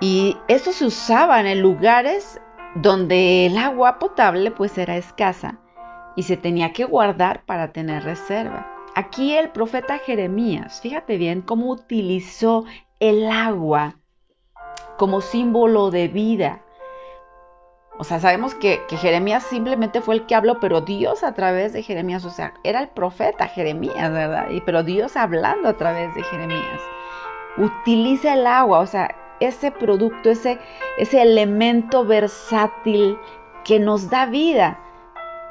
Y 0.00 0.36
eso 0.46 0.72
se 0.72 0.86
usaba 0.86 1.40
en 1.40 1.60
lugares 1.60 2.40
donde 2.74 3.46
el 3.46 3.58
agua 3.58 3.98
potable 3.98 4.50
pues 4.50 4.78
era 4.78 4.96
escasa 4.96 5.58
y 6.14 6.22
se 6.24 6.36
tenía 6.36 6.72
que 6.72 6.84
guardar 6.84 7.42
para 7.44 7.72
tener 7.72 8.04
reserva. 8.04 8.66
Aquí 8.94 9.36
el 9.36 9.50
profeta 9.50 9.98
Jeremías, 9.98 10.80
fíjate 10.80 11.16
bien 11.16 11.42
cómo 11.42 11.70
utilizó 11.70 12.64
el 13.00 13.30
agua 13.30 13.96
como 14.96 15.20
símbolo 15.20 15.90
de 15.90 16.08
vida. 16.08 16.62
O 18.00 18.04
sea, 18.04 18.20
sabemos 18.20 18.54
que, 18.54 18.80
Jeremías 18.88 19.42
simplemente 19.42 20.00
fue 20.00 20.14
el 20.14 20.26
que 20.26 20.36
habló, 20.36 20.60
pero 20.60 20.80
Dios 20.80 21.24
a 21.24 21.34
través 21.34 21.72
de 21.72 21.82
Jeremías, 21.82 22.24
o 22.24 22.30
sea, 22.30 22.54
era 22.62 22.80
el 22.80 22.88
profeta 22.88 23.48
Jeremías, 23.48 24.12
¿verdad? 24.12 24.50
Y, 24.50 24.60
pero 24.60 24.84
Dios 24.84 25.16
hablando 25.16 25.68
a 25.68 25.76
través 25.76 26.14
de 26.14 26.22
Jeremías. 26.22 26.80
Utiliza 27.56 28.34
el 28.34 28.46
agua, 28.46 28.78
o 28.78 28.86
sea, 28.86 29.14
ese 29.40 29.70
producto, 29.70 30.30
ese, 30.30 30.58
ese 30.98 31.22
elemento 31.22 32.04
versátil 32.04 33.18
que 33.64 33.78
nos 33.78 34.10
da 34.10 34.26
vida. 34.26 34.78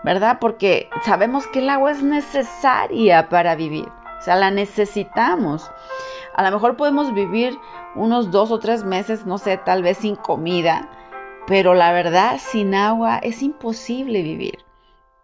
¿verdad? 0.03 0.37
Porque 0.39 0.89
sabemos 1.03 1.47
que 1.47 1.59
el 1.59 1.69
agua 1.69 1.91
es 1.91 2.01
necesaria 2.01 3.27
para 3.27 3.55
vivir, 3.55 3.89
o 4.19 4.21
sea, 4.21 4.35
la 4.35 4.51
necesitamos. 4.51 5.69
A 6.33 6.43
lo 6.43 6.51
mejor 6.51 6.77
podemos 6.77 7.13
vivir 7.13 7.57
unos 7.95 8.31
dos 8.31 8.51
o 8.51 8.59
tres 8.59 8.83
meses, 8.83 9.25
no 9.25 9.37
sé, 9.37 9.57
tal 9.57 9.83
vez 9.83 9.97
sin 9.97 10.15
comida, 10.15 10.87
pero 11.45 11.73
la 11.73 11.91
verdad, 11.91 12.37
sin 12.39 12.75
agua 12.75 13.17
es 13.17 13.41
imposible 13.41 14.21
vivir. 14.21 14.59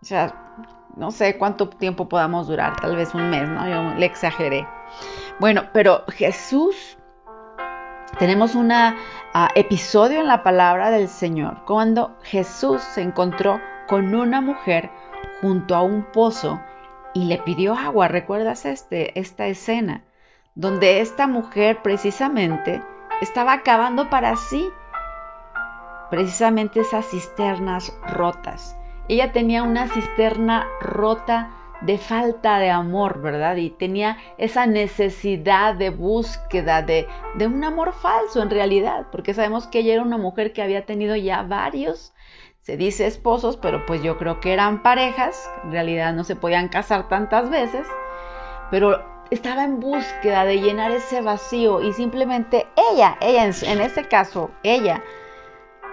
O 0.01 0.05
sea, 0.05 0.57
no 0.97 1.11
sé 1.11 1.37
cuánto 1.37 1.69
tiempo 1.69 2.09
podamos 2.09 2.47
durar, 2.47 2.75
tal 2.81 2.95
vez 2.95 3.13
un 3.13 3.29
mes, 3.29 3.47
¿no? 3.47 3.67
Yo 3.67 3.97
le 3.97 4.05
exageré. 4.05 4.67
Bueno, 5.39 5.63
pero 5.71 6.03
Jesús, 6.09 6.97
tenemos 8.19 8.55
un 8.55 8.71
ah, 8.71 8.95
episodio 9.55 10.21
en 10.21 10.27
la 10.27 10.43
palabra 10.43 10.91
del 10.91 11.07
Señor, 11.07 11.63
cuando 11.65 12.15
Jesús 12.23 12.81
se 12.81 13.01
encontró 13.01 13.59
con 13.87 14.13
una 14.13 14.41
mujer 14.41 14.89
junto 15.41 15.75
a 15.75 15.81
un 15.81 16.03
pozo 16.03 16.61
y 17.13 17.25
le 17.25 17.37
pidió 17.39 17.75
agua. 17.75 18.07
¿Recuerdas 18.07 18.65
este, 18.65 19.19
esta 19.19 19.47
escena? 19.47 20.03
Donde 20.55 21.01
esta 21.01 21.27
mujer 21.27 21.81
precisamente 21.81 22.81
estaba 23.21 23.53
acabando 23.53 24.09
para 24.09 24.35
sí 24.35 24.69
precisamente 26.09 26.81
esas 26.81 27.07
cisternas 27.07 27.91
rotas. 28.07 28.77
Ella 29.07 29.31
tenía 29.31 29.63
una 29.63 29.87
cisterna 29.87 30.67
rota 30.79 31.49
de 31.85 31.97
falta 31.97 32.59
de 32.59 32.69
amor, 32.69 33.21
¿verdad? 33.21 33.57
Y 33.57 33.69
tenía 33.69 34.17
esa 34.37 34.65
necesidad 34.65 35.75
de 35.75 35.89
búsqueda 35.89 36.81
de, 36.81 37.07
de 37.35 37.47
un 37.47 37.63
amor 37.63 37.93
falso 37.93 38.41
en 38.41 38.49
realidad, 38.49 39.07
porque 39.11 39.33
sabemos 39.33 39.67
que 39.67 39.79
ella 39.79 39.93
era 39.93 40.01
una 40.01 40.17
mujer 40.17 40.53
que 40.53 40.61
había 40.61 40.85
tenido 40.85 41.15
ya 41.15 41.43
varios 41.43 42.13
se 42.63 42.77
dice 42.77 43.05
esposos, 43.05 43.57
pero 43.57 43.85
pues 43.85 44.01
yo 44.03 44.17
creo 44.17 44.39
que 44.39 44.53
eran 44.53 44.81
parejas, 44.83 45.51
en 45.65 45.73
realidad 45.73 46.13
no 46.13 46.23
se 46.23 46.37
podían 46.37 46.69
casar 46.69 47.09
tantas 47.09 47.49
veces, 47.49 47.85
pero 48.71 49.03
estaba 49.31 49.65
en 49.65 49.81
búsqueda 49.81 50.45
de 50.45 50.61
llenar 50.61 50.91
ese 50.91 51.21
vacío 51.21 51.81
y 51.81 51.91
simplemente 51.91 52.65
ella, 52.93 53.17
ella 53.19 53.43
en, 53.43 53.81
este 53.81 54.07
caso, 54.07 54.51
ella, 54.63 55.03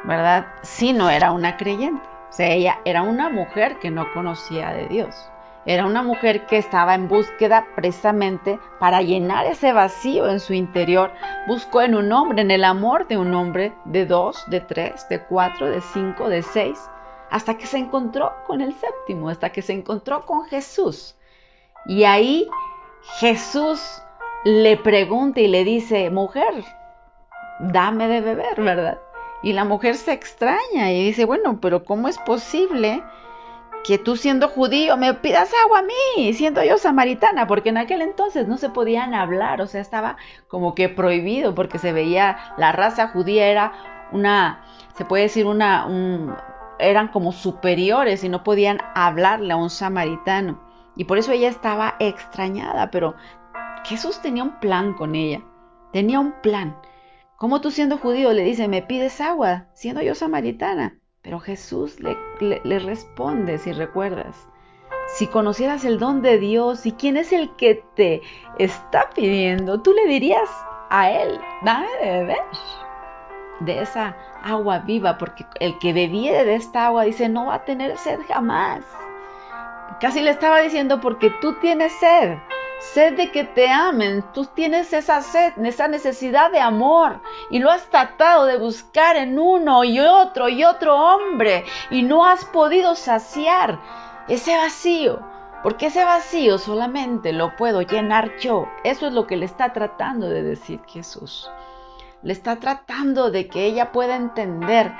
¿verdad? 0.05 0.47
Sí 0.63 0.93
no 0.93 1.11
era 1.11 1.33
una 1.33 1.57
creyente, 1.57 2.07
o 2.29 2.33
sea, 2.33 2.47
ella 2.47 2.79
era 2.85 3.03
una 3.03 3.31
mujer 3.31 3.81
que 3.81 3.91
no 3.91 4.13
conocía 4.13 4.71
de 4.71 4.87
Dios. 4.87 5.29
Era 5.67 5.85
una 5.85 6.03
mujer 6.03 6.47
que 6.47 6.57
estaba 6.57 6.95
en 6.95 7.09
búsqueda 7.09 7.67
precisamente 7.77 8.59
para 8.79 9.03
llenar 9.03 9.45
ese 9.47 9.73
vacío 9.73 10.29
en 10.29 10.41
su 10.41 10.55
interior. 10.55 11.13
Buscó 11.47 11.83
en 11.83 11.95
un 11.95 12.11
hombre, 12.13 12.41
en 12.41 12.51
el 12.51 12.65
amor 12.65 13.07
de 13.09 13.19
un 13.19 13.35
hombre 13.35 13.75
de 13.85 14.07
dos, 14.07 14.43
de 14.49 14.61
tres, 14.61 15.07
de 15.11 15.21
cuatro, 15.21 15.67
de 15.69 15.81
cinco, 15.81 16.29
de 16.29 16.43
seis, 16.43 16.81
hasta 17.31 17.59
que 17.59 17.67
se 17.67 17.77
encontró 17.77 18.33
con 18.47 18.63
el 18.63 18.73
séptimo, 18.73 19.29
hasta 19.29 19.51
que 19.51 19.61
se 19.61 19.75
encontró 19.75 20.25
con 20.25 20.45
Jesús. 20.47 21.15
Y 21.87 22.05
ahí 22.05 22.49
Jesús 23.19 24.03
le 24.45 24.79
pregunta 24.79 25.41
y 25.41 25.49
le 25.49 25.65
dice, 25.65 26.09
mujer, 26.11 26.65
dame 27.61 28.09
de 28.09 28.23
beber, 28.23 28.61
¿verdad? 28.63 28.99
Y 29.43 29.53
la 29.53 29.65
mujer 29.65 29.97
se 29.97 30.13
extraña 30.13 30.91
y 30.93 31.05
dice, 31.05 31.25
bueno, 31.25 31.61
pero 31.61 31.85
¿cómo 31.85 32.09
es 32.09 32.19
posible? 32.19 33.03
Que 33.85 33.99
tú 33.99 34.17
siendo 34.17 34.49
judío 34.49 34.97
me 34.97 35.15
pidas 35.15 35.51
agua 35.65 35.81
a 35.81 35.83
mí, 35.83 36.33
siendo 36.35 36.63
yo 36.63 36.79
samaritana, 36.79 37.47
porque 37.47 37.71
en 37.71 37.79
aquel 37.79 38.03
entonces 38.03 38.47
no 38.47 38.59
se 38.59 38.71
podían 38.71 39.15
hablar, 39.15 39.61
o 39.61 39.67
sea, 39.67 39.81
estaba 39.81 40.17
como 40.49 40.75
que 40.75 40.89
prohibido, 40.89 41.55
porque 41.55 41.79
se 41.79 41.93
veía, 41.93 42.39
la 42.57 42.73
raza 42.73 43.09
judía 43.09 43.47
era 43.49 43.73
una, 44.13 44.65
se 44.97 45.05
puede 45.05 45.25
decir 45.25 45.47
una, 45.47 45.87
eran 46.79 47.09
como 47.09 47.33
superiores 47.33 48.25
y 48.25 48.29
no 48.29 48.43
podían 48.43 48.79
hablarle 48.95 49.53
a 49.53 49.57
un 49.57 49.71
samaritano. 49.71 50.61
Y 50.97 51.05
por 51.05 51.19
eso 51.19 51.33
ella 51.33 51.49
estaba 51.49 51.97
extrañada, 51.99 52.91
pero 52.91 53.15
Jesús 53.85 54.21
tenía 54.21 54.43
un 54.43 54.61
plan 54.61 54.95
con 54.95 55.15
ella, 55.15 55.43
tenía 55.93 56.21
un 56.21 56.33
plan. 56.43 56.77
¿Cómo 57.37 57.63
tú 57.63 57.71
siendo 57.71 57.97
judío 57.97 58.33
le 58.35 58.45
dices, 58.45 58.69
me 58.69 58.83
pides 58.83 59.21
agua, 59.21 59.69
siendo 59.73 60.03
yo 60.03 60.15
samaritana? 60.15 61.00
Pero 61.23 61.39
Jesús 61.39 61.99
le, 62.01 62.79
responde, 62.79 63.59
si 63.59 63.73
recuerdas, 63.73 64.49
si 65.19 65.27
conocieras 65.27 65.85
el 65.85 65.99
don 65.99 66.23
de 66.23 66.39
Dios 66.39 66.87
y 66.87 66.93
quién 66.93 67.19
es 67.19 67.33
el 67.33 67.55
que 67.57 67.85
te 67.95 68.23
está 68.59 69.11
pidiendo, 69.11 69.83
tú 69.83 69.93
le 69.93 70.07
dirías 70.07 70.49
a 70.89 71.11
Él, 71.11 71.39
dame 71.63 71.89
de 72.01 72.11
beber 72.11 72.43
de 73.61 73.83
esa 73.83 74.17
agua 74.43 74.79
viva, 74.79 75.19
porque 75.19 75.45
el 75.61 75.79
que 75.79 75.93
bebiere 75.93 76.47
de 76.47 76.55
esta 76.55 76.87
agua 76.87 77.05
dice, 77.05 77.29
no 77.29 77.47
va 77.47 77.57
a 77.57 77.65
tener 77.67 77.99
sed 77.99 78.19
jamás. 78.27 78.83
Casi 80.01 80.23
le 80.23 80.31
estaba 80.31 80.61
diciendo, 80.61 81.03
porque 81.03 81.29
tú 81.43 81.53
tienes 81.61 81.93
sed 82.01 82.39
sed 82.81 83.17
de 83.17 83.31
que 83.31 83.45
te 83.45 83.71
amen. 83.71 84.25
Tú 84.33 84.47
tienes 84.47 84.93
esa 84.93 85.23
sed, 85.23 85.53
esa 85.65 85.89
necesidad 85.89 86.51
de 86.51 86.61
amor 86.61 87.21
y 87.51 87.59
lo 87.59 87.71
has 87.71 87.85
tratado 87.91 88.47
de 88.47 88.59
buscar 88.59 89.17
en 89.17 89.39
uno 89.39 89.85
y 89.85 90.01
otro 90.01 90.49
y 90.49 90.65
otro 90.65 90.97
hombre 90.97 91.65
y 91.91 92.03
no 92.03 92.27
has 92.27 92.45
podido 92.47 92.95
saciar 92.95 93.79
ese 94.29 94.57
vacío. 94.57 95.21
Porque 95.63 95.87
ese 95.87 96.05
vacío 96.05 96.57
solamente 96.57 97.35
lo 97.35 97.55
puedo 97.57 97.83
llenar 97.83 98.39
yo. 98.39 98.67
Eso 98.83 99.07
es 99.07 99.13
lo 99.13 99.27
que 99.27 99.37
le 99.37 99.45
está 99.45 99.75
tratando 99.75 100.29
de 100.29 100.43
decir 100.43 100.81
Jesús. 100.87 101.51
Le 102.23 102.33
está 102.33 102.57
tratando 102.57 103.31
de 103.31 103.47
que 103.49 103.67
ella 103.67 103.93
pueda 103.93 104.17
entender 104.17 104.93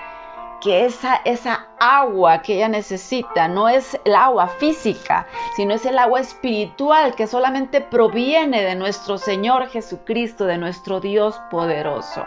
que 0.61 0.85
esa, 0.85 1.17
esa 1.25 1.69
agua 1.79 2.43
que 2.43 2.57
ella 2.57 2.69
necesita 2.69 3.49
no 3.49 3.69
es 3.69 3.99
el 4.05 4.15
agua 4.15 4.49
física, 4.49 5.27
sino 5.57 5.75
es 5.75 5.87
el 5.87 5.99
agua 5.99 6.21
espiritual 6.21 7.15
que 7.15 7.27
solamente 7.27 7.81
proviene 7.81 8.63
de 8.63 8.75
nuestro 8.75 9.19
Señor 9.19 9.69
Jesucristo, 9.69 10.45
de 10.45 10.59
nuestro 10.59 11.01
Dios 11.01 11.41
poderoso. 11.51 12.27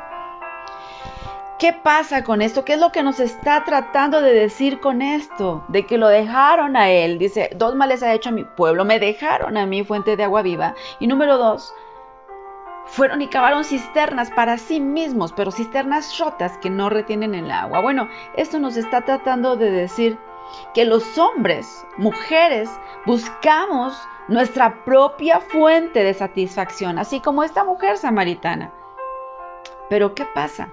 ¿Qué 1.63 1.71
pasa 1.71 2.25
con 2.25 2.41
esto? 2.41 2.65
¿Qué 2.65 2.73
es 2.73 2.79
lo 2.79 2.91
que 2.91 3.03
nos 3.03 3.21
está 3.21 3.63
tratando 3.63 4.21
de 4.21 4.33
decir 4.33 4.81
con 4.81 5.01
esto? 5.01 5.63
De 5.69 5.85
que 5.85 5.97
lo 5.97 6.09
dejaron 6.09 6.75
a 6.75 6.89
él. 6.89 7.19
Dice, 7.19 7.51
dos 7.55 7.73
males 7.73 8.03
ha 8.03 8.13
hecho 8.13 8.29
a 8.29 8.33
mi 8.33 8.43
pueblo, 8.43 8.83
me 8.83 8.99
dejaron 8.99 9.55
a 9.55 9.65
mí 9.65 9.85
fuente 9.85 10.17
de 10.17 10.23
agua 10.25 10.41
viva. 10.41 10.75
Y 10.99 11.07
número 11.07 11.37
dos, 11.37 11.73
fueron 12.85 13.21
y 13.21 13.27
cavaron 13.27 13.63
cisternas 13.63 14.31
para 14.31 14.57
sí 14.57 14.79
mismos, 14.79 15.33
pero 15.33 15.51
cisternas 15.51 16.17
rotas 16.19 16.57
que 16.57 16.69
no 16.69 16.89
retienen 16.89 17.35
el 17.35 17.51
agua. 17.51 17.79
Bueno, 17.81 18.09
esto 18.35 18.59
nos 18.59 18.77
está 18.77 19.01
tratando 19.01 19.55
de 19.55 19.71
decir 19.71 20.17
que 20.73 20.85
los 20.85 21.17
hombres, 21.17 21.85
mujeres, 21.97 22.69
buscamos 23.05 23.97
nuestra 24.27 24.83
propia 24.83 25.39
fuente 25.39 26.03
de 26.03 26.13
satisfacción, 26.13 26.97
así 26.97 27.19
como 27.19 27.43
esta 27.43 27.63
mujer 27.63 27.97
samaritana. 27.97 28.71
Pero 29.89 30.13
¿qué 30.15 30.25
pasa? 30.25 30.69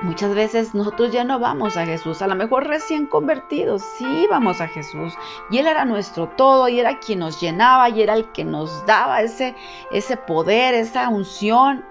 Muchas 0.00 0.34
veces 0.34 0.74
nosotros 0.74 1.12
ya 1.12 1.22
no 1.22 1.38
vamos 1.38 1.76
a 1.76 1.86
Jesús, 1.86 2.22
a 2.22 2.26
lo 2.26 2.34
mejor 2.34 2.66
recién 2.66 3.06
convertidos, 3.06 3.82
sí 3.96 4.26
vamos 4.28 4.60
a 4.60 4.66
Jesús. 4.66 5.14
Y 5.50 5.58
Él 5.58 5.66
era 5.66 5.84
nuestro 5.84 6.28
todo, 6.28 6.68
y 6.68 6.80
era 6.80 6.98
quien 6.98 7.20
nos 7.20 7.40
llenaba, 7.40 7.88
y 7.88 8.02
era 8.02 8.14
el 8.14 8.32
que 8.32 8.44
nos 8.44 8.84
daba 8.86 9.22
ese, 9.22 9.54
ese 9.92 10.16
poder, 10.16 10.74
esa 10.74 11.08
unción. 11.08 11.84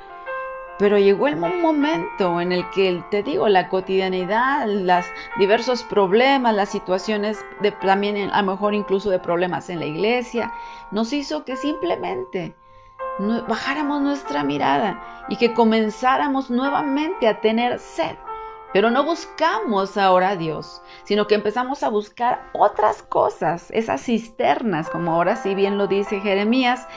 Pero 0.77 0.97
llegó 0.97 1.27
el 1.27 1.37
momento 1.37 2.41
en 2.41 2.51
el 2.51 2.67
que, 2.71 3.03
te 3.11 3.21
digo, 3.21 3.47
la 3.47 3.69
cotidianidad, 3.69 4.67
los 4.67 5.05
diversos 5.37 5.83
problemas, 5.83 6.55
las 6.55 6.69
situaciones 6.69 7.45
de, 7.61 7.71
también 7.71 8.31
a 8.31 8.41
lo 8.41 8.51
mejor 8.53 8.73
incluso 8.73 9.09
de 9.09 9.19
problemas 9.19 9.69
en 9.69 9.79
la 9.79 9.85
iglesia, 9.85 10.51
nos 10.89 11.13
hizo 11.13 11.45
que 11.45 11.55
simplemente 11.55 12.55
bajáramos 13.19 14.01
nuestra 14.01 14.43
mirada 14.43 15.25
y 15.29 15.37
que 15.37 15.53
comenzáramos 15.53 16.49
nuevamente 16.49 17.27
a 17.27 17.41
tener 17.41 17.79
sed. 17.79 18.15
Pero 18.73 18.89
no 18.89 19.03
buscamos 19.03 19.97
ahora 19.97 20.29
a 20.29 20.35
Dios, 20.37 20.81
sino 21.03 21.27
que 21.27 21.35
empezamos 21.35 21.83
a 21.83 21.89
buscar 21.89 22.49
otras 22.53 23.03
cosas, 23.03 23.69
esas 23.71 24.01
cisternas, 24.01 24.89
como 24.89 25.11
ahora 25.11 25.35
sí 25.35 25.55
bien 25.55 25.77
lo 25.77 25.87
dice 25.87 26.21
Jeremías, 26.21 26.87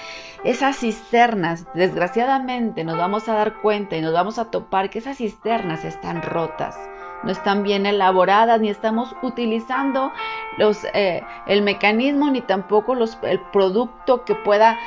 esas 0.45 0.77
cisternas, 0.77 1.67
desgraciadamente 1.75 2.85
nos 2.85 2.97
vamos 2.97 3.29
a 3.29 3.35
dar 3.35 3.55
cuenta 3.61 3.97
y 3.97 4.03
nos 4.03 4.13
vamos 4.13 4.39
a 4.39 4.53
topar 4.53 4.89
que 4.89 5.01
esas 5.01 5.17
cisternas 5.17 5.85
están 5.85 6.23
rotas 6.23 6.79
no 7.25 7.33
están 7.33 7.63
bien 7.63 7.87
elaboradas, 7.87 8.61
ni 8.61 8.69
estamos 8.69 9.17
utilizando 9.23 10.13
los, 10.59 10.85
eh, 10.93 11.23
el 11.47 11.63
mecanismo, 11.63 12.31
ni 12.31 12.43
tampoco 12.43 12.95
los, 12.95 13.19
el 13.23 13.41
producto 13.41 14.25
que 14.25 14.35
pueda 14.35 14.79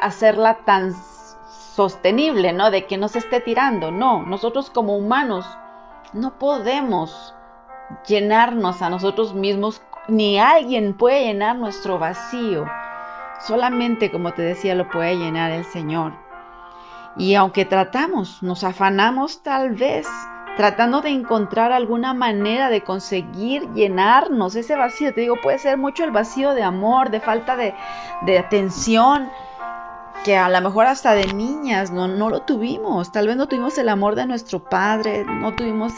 hacerla 0.00 0.58
tan 0.64 0.94
sostenible, 1.74 2.52
¿no? 2.52 2.70
De 2.70 2.86
que 2.86 2.98
no 2.98 3.08
se 3.08 3.18
esté 3.18 3.40
tirando. 3.40 3.90
No, 3.90 4.22
nosotros 4.22 4.70
como 4.70 4.96
humanos 4.96 5.46
no 6.12 6.38
podemos 6.38 7.34
llenarnos 8.06 8.82
a 8.82 8.90
nosotros 8.90 9.34
mismos, 9.34 9.82
ni 10.08 10.38
alguien 10.38 10.94
puede 10.94 11.24
llenar 11.24 11.56
nuestro 11.56 11.98
vacío. 11.98 12.66
Solamente, 13.40 14.10
como 14.10 14.32
te 14.32 14.42
decía, 14.42 14.74
lo 14.74 14.88
puede 14.90 15.16
llenar 15.16 15.50
el 15.50 15.64
Señor. 15.64 16.12
Y 17.16 17.34
aunque 17.34 17.64
tratamos, 17.64 18.42
nos 18.42 18.64
afanamos 18.64 19.42
tal 19.42 19.70
vez 19.70 20.06
tratando 20.56 21.00
de 21.00 21.10
encontrar 21.10 21.72
alguna 21.72 22.14
manera 22.14 22.68
de 22.68 22.82
conseguir 22.82 23.68
llenarnos 23.72 24.54
ese 24.56 24.76
vacío. 24.76 25.14
Te 25.14 25.22
digo, 25.22 25.36
puede 25.42 25.58
ser 25.58 25.78
mucho 25.78 26.04
el 26.04 26.10
vacío 26.10 26.54
de 26.54 26.62
amor, 26.62 27.10
de 27.10 27.20
falta 27.20 27.56
de, 27.56 27.74
atención, 28.38 29.30
que 30.24 30.36
a 30.36 30.48
lo 30.48 30.60
mejor 30.60 30.86
hasta 30.86 31.14
de 31.14 31.32
niñas 31.32 31.90
no, 31.90 32.08
no, 32.08 32.28
lo 32.28 32.42
tuvimos. 32.42 33.12
Tal 33.12 33.26
vez 33.26 33.36
no 33.36 33.48
tuvimos 33.48 33.78
el 33.78 33.88
amor 33.88 34.16
de 34.16 34.26
nuestro 34.26 34.62
padre, 34.62 35.24
no 35.24 35.54
tuvimos 35.54 35.94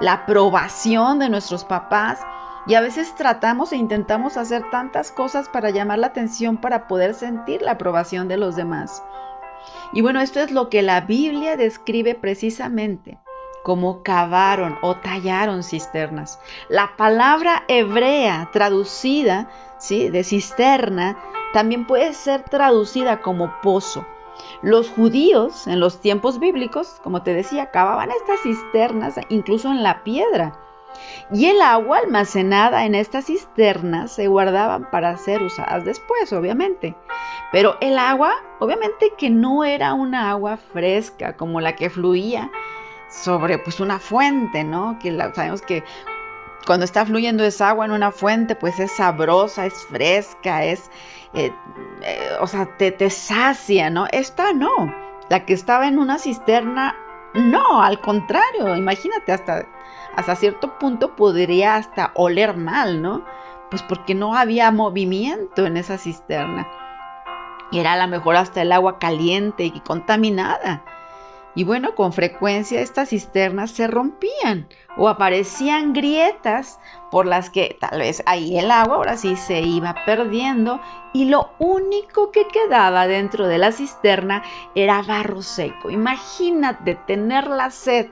la 0.00 0.12
aprobación 0.12 1.18
de 1.18 1.28
nuestros 1.28 1.64
papás. 1.64 2.20
Y 2.66 2.74
a 2.74 2.80
veces 2.80 3.14
tratamos 3.16 3.72
e 3.72 3.76
intentamos 3.76 4.36
hacer 4.36 4.62
tantas 4.70 5.10
cosas 5.10 5.48
para 5.48 5.70
llamar 5.70 5.98
la 5.98 6.08
atención, 6.08 6.58
para 6.58 6.86
poder 6.86 7.14
sentir 7.14 7.60
la 7.62 7.72
aprobación 7.72 8.28
de 8.28 8.36
los 8.36 8.54
demás. 8.54 9.02
Y 9.92 10.00
bueno, 10.00 10.20
esto 10.20 10.38
es 10.40 10.52
lo 10.52 10.68
que 10.68 10.82
la 10.82 11.00
Biblia 11.00 11.56
describe 11.56 12.14
precisamente 12.14 13.18
como 13.62 14.02
cavaron 14.02 14.78
o 14.82 14.96
tallaron 14.96 15.62
cisternas. 15.62 16.40
La 16.68 16.96
palabra 16.96 17.64
hebrea 17.68 18.50
traducida, 18.52 19.48
¿sí? 19.78 20.08
de 20.10 20.24
cisterna, 20.24 21.18
también 21.52 21.86
puede 21.86 22.12
ser 22.14 22.42
traducida 22.42 23.20
como 23.20 23.52
pozo. 23.62 24.06
Los 24.62 24.88
judíos 24.90 25.66
en 25.66 25.80
los 25.80 26.00
tiempos 26.00 26.38
bíblicos, 26.38 27.00
como 27.02 27.22
te 27.22 27.34
decía, 27.34 27.70
cavaban 27.70 28.10
estas 28.10 28.40
cisternas 28.40 29.14
incluso 29.28 29.70
en 29.70 29.82
la 29.82 30.02
piedra. 30.02 30.58
Y 31.32 31.46
el 31.46 31.62
agua 31.62 31.98
almacenada 31.98 32.84
en 32.84 32.94
estas 32.94 33.26
cisternas 33.26 34.12
se 34.12 34.26
guardaban 34.26 34.90
para 34.90 35.16
ser 35.16 35.42
usadas 35.42 35.84
después, 35.84 36.32
obviamente. 36.32 36.94
Pero 37.50 37.76
el 37.80 37.98
agua, 37.98 38.32
obviamente 38.60 39.12
que 39.16 39.30
no 39.30 39.64
era 39.64 39.94
una 39.94 40.30
agua 40.30 40.56
fresca 40.56 41.36
como 41.36 41.60
la 41.60 41.76
que 41.76 41.90
fluía 41.90 42.50
sobre 43.12 43.58
pues 43.58 43.80
una 43.80 43.98
fuente, 43.98 44.64
¿no? 44.64 44.98
Que 44.98 45.16
sabemos 45.34 45.62
que 45.62 45.84
cuando 46.66 46.84
está 46.84 47.04
fluyendo 47.04 47.44
esa 47.44 47.70
agua 47.70 47.84
en 47.84 47.92
una 47.92 48.12
fuente, 48.12 48.54
pues 48.54 48.78
es 48.78 48.92
sabrosa, 48.92 49.66
es 49.66 49.74
fresca, 49.86 50.64
es, 50.64 50.90
eh, 51.34 51.52
eh, 52.02 52.28
o 52.40 52.46
sea, 52.46 52.76
te, 52.76 52.92
te 52.92 53.10
sacia, 53.10 53.90
¿no? 53.90 54.06
Esta 54.12 54.52
no, 54.52 54.94
la 55.28 55.44
que 55.44 55.54
estaba 55.54 55.88
en 55.88 55.98
una 55.98 56.18
cisterna, 56.18 56.96
no, 57.34 57.82
al 57.82 58.00
contrario, 58.00 58.76
imagínate, 58.76 59.32
hasta, 59.32 59.66
hasta 60.14 60.36
cierto 60.36 60.78
punto 60.78 61.16
podría 61.16 61.76
hasta 61.76 62.12
oler 62.14 62.56
mal, 62.56 63.02
¿no? 63.02 63.24
Pues 63.70 63.82
porque 63.82 64.14
no 64.14 64.34
había 64.34 64.70
movimiento 64.70 65.66
en 65.66 65.76
esa 65.76 65.98
cisterna. 65.98 66.68
Era 67.72 67.94
a 67.94 67.96
lo 67.96 68.06
mejor 68.06 68.36
hasta 68.36 68.60
el 68.60 68.70
agua 68.70 68.98
caliente 68.98 69.64
y 69.64 69.80
contaminada. 69.80 70.84
Y 71.54 71.64
bueno, 71.64 71.94
con 71.94 72.14
frecuencia 72.14 72.80
estas 72.80 73.10
cisternas 73.10 73.72
se 73.72 73.86
rompían 73.86 74.68
o 74.96 75.08
aparecían 75.08 75.92
grietas 75.92 76.78
por 77.10 77.26
las 77.26 77.50
que 77.50 77.76
tal 77.78 77.98
vez 78.00 78.22
ahí 78.24 78.58
el 78.58 78.70
agua 78.70 78.96
ahora 78.96 79.16
sí 79.18 79.36
se 79.36 79.60
iba 79.60 79.94
perdiendo 80.06 80.80
y 81.12 81.26
lo 81.26 81.50
único 81.58 82.30
que 82.30 82.46
quedaba 82.48 83.06
dentro 83.06 83.48
de 83.48 83.58
la 83.58 83.72
cisterna 83.72 84.42
era 84.74 85.02
barro 85.02 85.42
seco. 85.42 85.90
Imagínate 85.90 86.94
tener 86.94 87.48
la 87.48 87.70
sed 87.70 88.08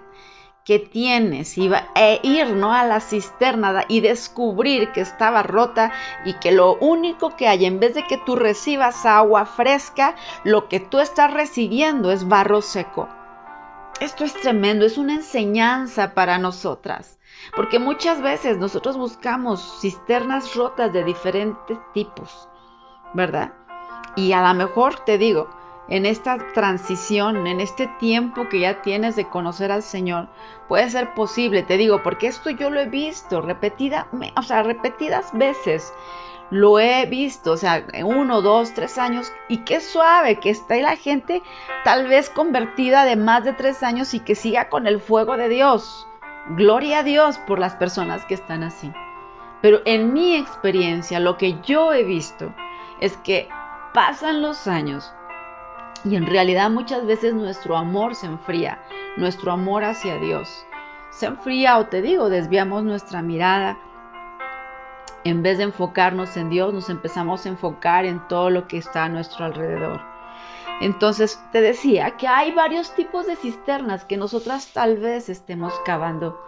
que 0.65 0.79
tienes 0.79 1.57
iba 1.57 1.89
e 1.95 2.21
ir 2.23 2.49
¿no? 2.49 2.75
a 2.75 2.85
la 2.85 3.01
cisterna 3.01 3.87
y 3.89 4.01
descubrir 4.01 4.93
que 4.93 5.01
estaba 5.01 5.43
rota 5.43 5.93
y 6.27 6.35
que 6.35 6.53
lo 6.53 6.75
único 6.77 7.35
que 7.37 7.49
hay 7.49 7.65
en 7.65 7.81
vez 7.81 7.95
de 7.95 8.07
que 8.07 8.19
tú 8.19 8.37
recibas 8.37 9.07
agua 9.07 9.47
fresca, 9.47 10.15
lo 10.45 10.69
que 10.69 10.79
tú 10.79 10.99
estás 10.99 11.33
recibiendo 11.33 12.13
es 12.13 12.29
barro 12.29 12.61
seco. 12.61 13.09
Esto 14.01 14.25
es 14.25 14.33
tremendo, 14.33 14.87
es 14.87 14.97
una 14.97 15.15
enseñanza 15.15 16.15
para 16.15 16.39
nosotras, 16.39 17.19
porque 17.55 17.79
muchas 17.79 18.23
veces 18.23 18.57
nosotros 18.57 18.97
buscamos 18.97 19.79
cisternas 19.83 20.55
rotas 20.55 20.91
de 20.91 21.05
diferentes 21.05 21.77
tipos, 21.93 22.49
¿verdad? 23.13 23.53
Y 24.17 24.33
a 24.33 24.41
lo 24.41 24.55
mejor 24.55 25.01
te 25.01 25.19
digo, 25.19 25.51
en 25.91 26.07
esta 26.07 26.39
transición, 26.55 27.47
en 27.47 27.61
este 27.61 27.89
tiempo 27.99 28.49
que 28.49 28.61
ya 28.61 28.81
tienes 28.81 29.17
de 29.17 29.29
conocer 29.29 29.71
al 29.71 29.83
Señor, 29.83 30.29
puede 30.67 30.89
ser 30.89 31.13
posible, 31.13 31.63
te 31.63 31.77
digo, 31.77 32.03
porque 32.03 32.29
esto 32.29 32.49
yo 32.49 32.71
lo 32.71 32.81
he 32.81 32.87
visto 32.87 33.43
repetida, 33.43 34.09
o 34.35 34.43
sea, 34.43 34.63
repetidas 34.63 35.31
veces 35.35 35.93
lo 36.51 36.79
he 36.79 37.07
visto, 37.07 37.53
o 37.53 37.57
sea, 37.57 37.87
uno, 38.05 38.43
dos, 38.43 38.75
tres 38.75 38.99
años, 38.99 39.33
y 39.49 39.59
qué 39.59 39.81
suave 39.81 40.37
que 40.37 40.51
está 40.51 40.77
la 40.77 40.97
gente 40.97 41.43
tal 41.85 42.09
vez 42.09 42.29
convertida 42.31 43.05
de 43.05 43.17
más 43.17 43.45
de 43.45 43.53
tres 43.53 43.83
años 43.83 44.15
y 44.15 44.21
que 44.21 44.35
siga 44.35 44.69
con 44.69 44.87
el 44.87 45.01
fuego 45.01 45.37
de 45.37 45.49
Dios. 45.49 46.07
Gloria 46.51 47.01
a 47.01 47.03
Dios 47.03 47.39
por 47.47 47.59
las 47.59 47.77
personas 47.77 48.25
que 48.25 48.35
están 48.35 48.63
así. 48.63 48.93
Pero 49.63 49.81
en 49.85 50.13
mi 50.13 50.37
experiencia, 50.37 51.21
lo 51.21 51.37
que 51.37 51.61
yo 51.63 51.93
he 51.93 52.03
visto 52.03 52.53
es 53.01 53.17
que 53.19 53.49
pasan 53.95 54.43
los 54.43 54.67
años 54.67 55.13
y 56.05 56.17
en 56.17 56.27
realidad 56.27 56.71
muchas 56.71 57.07
veces 57.07 57.35
nuestro 57.35 57.77
amor 57.77 58.15
se 58.15 58.27
enfría, 58.27 58.83
nuestro 59.17 59.53
amor 59.53 59.85
hacia 59.85 60.17
Dios 60.17 60.65
se 61.11 61.27
enfría 61.27 61.79
o 61.79 61.87
te 61.87 62.03
digo, 62.03 62.31
desviamos 62.31 62.85
nuestra 62.85 63.21
mirada 63.21 63.79
en 65.25 65.43
vez 65.43 65.59
de 65.59 65.65
enfocarnos 65.65 66.37
en 66.37 66.51
Dios, 66.51 66.73
nos 66.73 66.91
empezamos 66.91 67.45
a 67.45 67.51
enfocar 67.51 68.05
en 68.05 68.27
todo 68.29 68.51
lo 68.51 68.67
que 68.67 68.79
está 68.79 69.05
a 69.05 69.09
nuestro 69.09 69.45
alrededor. 69.45 70.01
Entonces 70.81 71.43
te 71.53 71.61
decía 71.61 72.17
que 72.17 72.27
hay 72.27 72.53
varios 72.53 72.95
tipos 72.95 73.27
de 73.27 73.37
cisternas 73.37 74.05
que 74.05 74.17
nosotras 74.17 74.73
tal 74.73 74.97
vez 74.97 75.29
estemos 75.29 75.75
cavando. 75.85 76.41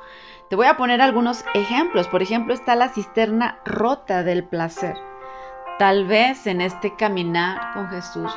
Te 0.48 0.56
voy 0.56 0.66
a 0.66 0.76
poner 0.76 1.02
algunos 1.02 1.44
ejemplos. 1.54 2.08
Por 2.08 2.22
ejemplo, 2.22 2.54
está 2.54 2.74
la 2.74 2.88
cisterna 2.88 3.58
rota 3.64 4.22
del 4.22 4.44
placer. 4.44 4.96
Tal 5.78 6.06
vez 6.06 6.46
en 6.46 6.61
este 6.61 6.96
caminar 6.96 7.74
con 7.74 7.88
Jesús 7.88 8.32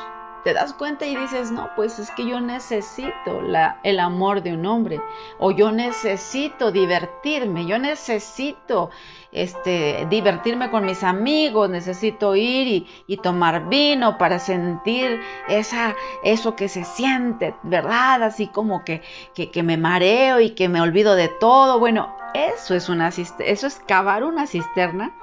te 0.46 0.54
das 0.54 0.72
cuenta 0.74 1.04
y 1.06 1.16
dices, 1.16 1.50
no, 1.50 1.70
pues 1.74 1.98
es 1.98 2.08
que 2.12 2.24
yo 2.24 2.40
necesito 2.40 3.40
el 3.82 3.98
amor 3.98 4.44
de 4.44 4.52
un 4.52 4.64
hombre, 4.64 5.00
o 5.40 5.50
yo 5.50 5.72
necesito 5.72 6.70
divertirme, 6.70 7.66
yo 7.66 7.80
necesito 7.80 8.90
este, 9.36 10.06
divertirme 10.10 10.70
con 10.70 10.84
mis 10.84 11.02
amigos, 11.02 11.70
necesito 11.70 12.34
ir 12.36 12.86
y, 13.06 13.16
tomar 13.18 13.68
vino 13.68 14.18
para 14.18 14.38
sentir 14.38 15.20
esa, 15.48 15.94
eso 16.22 16.56
que 16.56 16.68
se 16.68 16.84
siente, 16.84 17.54
¿verdad? 17.62 18.22
Así 18.22 18.46
como 18.48 18.84
que, 18.84 19.02
que, 19.34 19.50
que 19.50 19.62
me 19.62 19.76
mareo 19.76 20.40
y 20.40 20.50
que 20.50 20.68
me 20.68 20.80
olvido 20.80 21.14
de 21.14 21.28
todo. 21.28 21.78
Bueno, 21.78 22.14
eso 22.34 22.74
es, 22.74 22.88
una, 22.88 23.08
eso 23.08 23.66
es 23.66 23.82
cavar 23.86 24.24
una 24.24 24.46
cisterna 24.46 25.14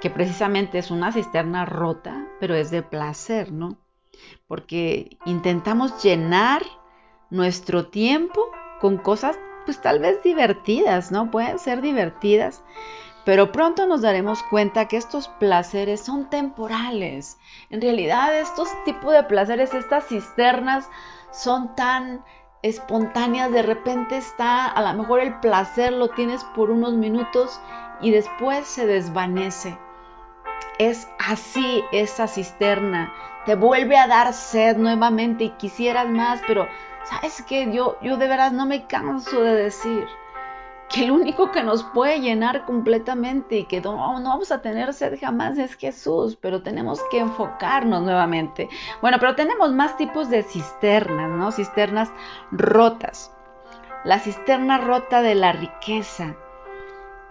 que 0.00 0.10
precisamente 0.10 0.78
es 0.78 0.90
una 0.90 1.12
cisterna 1.12 1.64
rota, 1.64 2.26
pero 2.40 2.54
es 2.54 2.70
de 2.70 2.82
placer, 2.82 3.52
¿no? 3.52 3.76
porque 4.46 5.16
intentamos 5.24 6.02
llenar 6.02 6.62
nuestro 7.30 7.86
tiempo 7.86 8.50
con 8.80 8.98
cosas 8.98 9.38
pues 9.64 9.80
tal 9.80 10.00
vez 10.00 10.22
divertidas, 10.22 11.12
¿no? 11.12 11.30
Pueden 11.30 11.58
ser 11.58 11.80
divertidas, 11.80 12.62
pero 13.24 13.52
pronto 13.52 13.86
nos 13.86 14.02
daremos 14.02 14.42
cuenta 14.44 14.88
que 14.88 14.96
estos 14.96 15.28
placeres 15.28 16.00
son 16.00 16.28
temporales. 16.28 17.38
En 17.70 17.80
realidad 17.80 18.36
estos 18.38 18.68
tipos 18.84 19.12
de 19.12 19.22
placeres, 19.22 19.74
estas 19.74 20.06
cisternas, 20.06 20.88
son 21.30 21.74
tan 21.76 22.24
espontáneas, 22.62 23.50
de 23.50 23.62
repente 23.62 24.16
está, 24.16 24.66
a 24.66 24.92
lo 24.92 25.02
mejor 25.02 25.20
el 25.20 25.38
placer 25.40 25.92
lo 25.92 26.08
tienes 26.08 26.44
por 26.54 26.70
unos 26.70 26.94
minutos 26.94 27.60
y 28.00 28.10
después 28.10 28.66
se 28.66 28.86
desvanece. 28.86 29.78
Es 30.78 31.08
así 31.18 31.82
esa 31.92 32.26
cisterna, 32.26 33.12
te 33.46 33.54
vuelve 33.54 33.96
a 33.96 34.06
dar 34.06 34.32
sed 34.32 34.76
nuevamente 34.76 35.44
y 35.44 35.50
quisieras 35.50 36.08
más, 36.08 36.40
pero 36.46 36.68
sabes 37.04 37.42
que 37.42 37.72
yo, 37.72 37.98
yo 38.00 38.16
de 38.16 38.28
veras 38.28 38.52
no 38.52 38.66
me 38.66 38.86
canso 38.86 39.42
de 39.42 39.54
decir 39.54 40.06
que 40.92 41.04
el 41.04 41.10
único 41.10 41.50
que 41.50 41.62
nos 41.62 41.82
puede 41.82 42.20
llenar 42.20 42.64
completamente 42.66 43.56
y 43.58 43.64
que 43.64 43.80
no, 43.80 43.96
vamos 43.96 44.52
a 44.52 44.60
tener 44.60 44.92
sed 44.92 45.18
jamás 45.18 45.58
es 45.58 45.74
Jesús, 45.74 46.36
pero 46.40 46.62
tenemos 46.62 47.00
que 47.10 47.18
enfocarnos 47.18 48.02
nuevamente. 48.02 48.68
Bueno, 49.00 49.16
pero 49.18 49.34
tenemos 49.34 49.72
más 49.72 49.96
tipos 49.96 50.28
de 50.28 50.42
cisternas, 50.42 51.30
¿no? 51.30 51.50
Cisternas 51.50 52.10
rotas. 52.50 53.32
La 54.04 54.18
cisterna 54.18 54.78
rota 54.78 55.22
de 55.22 55.34
la 55.34 55.52
riqueza, 55.52 56.36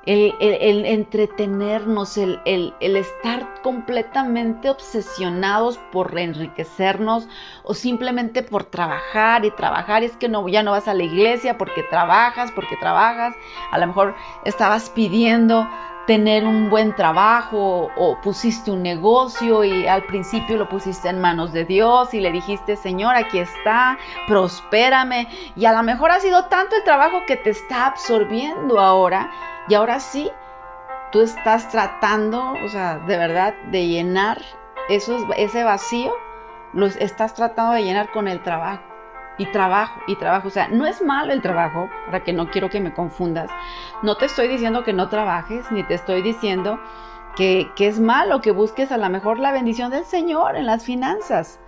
el, 0.05 0.85
entretenernos, 0.85 2.17
el, 2.17 2.73
estar 2.79 3.61
completamente 3.61 4.69
obsesionados 4.69 5.77
por 5.91 6.17
enriquecernos 6.17 7.27
o 7.63 7.73
simplemente 7.73 8.43
por 8.43 8.63
trabajar 8.63 9.45
y 9.45 9.51
trabajar. 9.51 10.03
Es 10.03 10.15
que 10.17 10.29
no, 10.29 10.47
ya 10.47 10.63
no 10.63 10.71
vas 10.71 10.87
a 10.87 10.93
la 10.93 11.03
iglesia 11.03 11.57
porque 11.57 11.83
trabajas, 11.83 12.51
porque 12.51 12.77
trabajas. 12.77 13.35
A 13.71 13.77
lo 13.77 13.87
mejor 13.87 14.15
estabas 14.45 14.89
pidiendo 14.89 15.67
tener 16.07 16.45
un 16.45 16.71
buen 16.71 16.95
trabajo 16.95 17.89
o 17.95 18.19
pusiste 18.21 18.71
un 18.71 18.81
negocio 18.81 19.63
y 19.63 19.87
al 19.87 20.03
principio 20.03 20.57
lo 20.57 20.67
pusiste 20.67 21.09
en 21.09 21.21
manos 21.21 21.53
de 21.53 21.63
Dios 21.63 22.13
y 22.15 22.19
le 22.19 22.31
dijiste, 22.31 22.75
Señor, 22.75 23.15
aquí 23.15 23.37
está, 23.37 23.99
prospérame. 24.27 25.27
Y 25.55 25.65
a 25.65 25.73
lo 25.73 25.83
mejor 25.83 26.11
ha 26.11 26.19
sido 26.19 26.45
tanto 26.45 26.75
el 26.75 26.83
trabajo 26.83 27.19
que 27.27 27.37
te 27.37 27.51
está 27.51 27.85
absorbiendo 27.85 28.79
ahora 28.79 29.29
y 29.67 29.73
ahora 29.75 29.99
sí, 29.99 30.29
tú 31.11 31.21
estás 31.21 31.69
tratando, 31.69 32.53
o 32.63 32.69
sea, 32.69 32.97
de 32.99 33.17
verdad, 33.17 33.53
de 33.71 33.87
llenar 33.87 34.41
ese 34.89 35.63
vacío, 35.63 36.13
lo 36.73 36.85
estás 36.85 37.33
tratando 37.33 37.73
de 37.73 37.83
llenar 37.83 38.11
con 38.11 38.27
el 38.27 38.41
trabajo. 38.41 38.83
Y 39.37 39.45
trabajo, 39.45 39.99
y 40.07 40.15
trabajo. 40.17 40.49
O 40.49 40.51
sea, 40.51 40.67
no 40.67 40.85
es 40.85 41.01
malo 41.01 41.33
el 41.33 41.41
trabajo, 41.41 41.89
para 42.05 42.23
que 42.23 42.33
no 42.33 42.49
quiero 42.49 42.69
que 42.69 42.79
me 42.79 42.93
confundas. 42.93 43.49
No 44.03 44.15
te 44.15 44.25
estoy 44.25 44.47
diciendo 44.47 44.83
que 44.83 44.93
no 44.93 45.09
trabajes, 45.09 45.71
ni 45.71 45.83
te 45.83 45.95
estoy 45.95 46.21
diciendo 46.21 46.79
que, 47.35 47.71
que 47.75 47.87
es 47.87 47.99
malo 47.99 48.41
que 48.41 48.51
busques 48.51 48.91
a 48.91 48.97
lo 48.97 49.09
mejor 49.09 49.39
la 49.39 49.51
bendición 49.51 49.89
del 49.89 50.05
Señor 50.05 50.57
en 50.57 50.65
las 50.65 50.83
finanzas. 50.83 51.59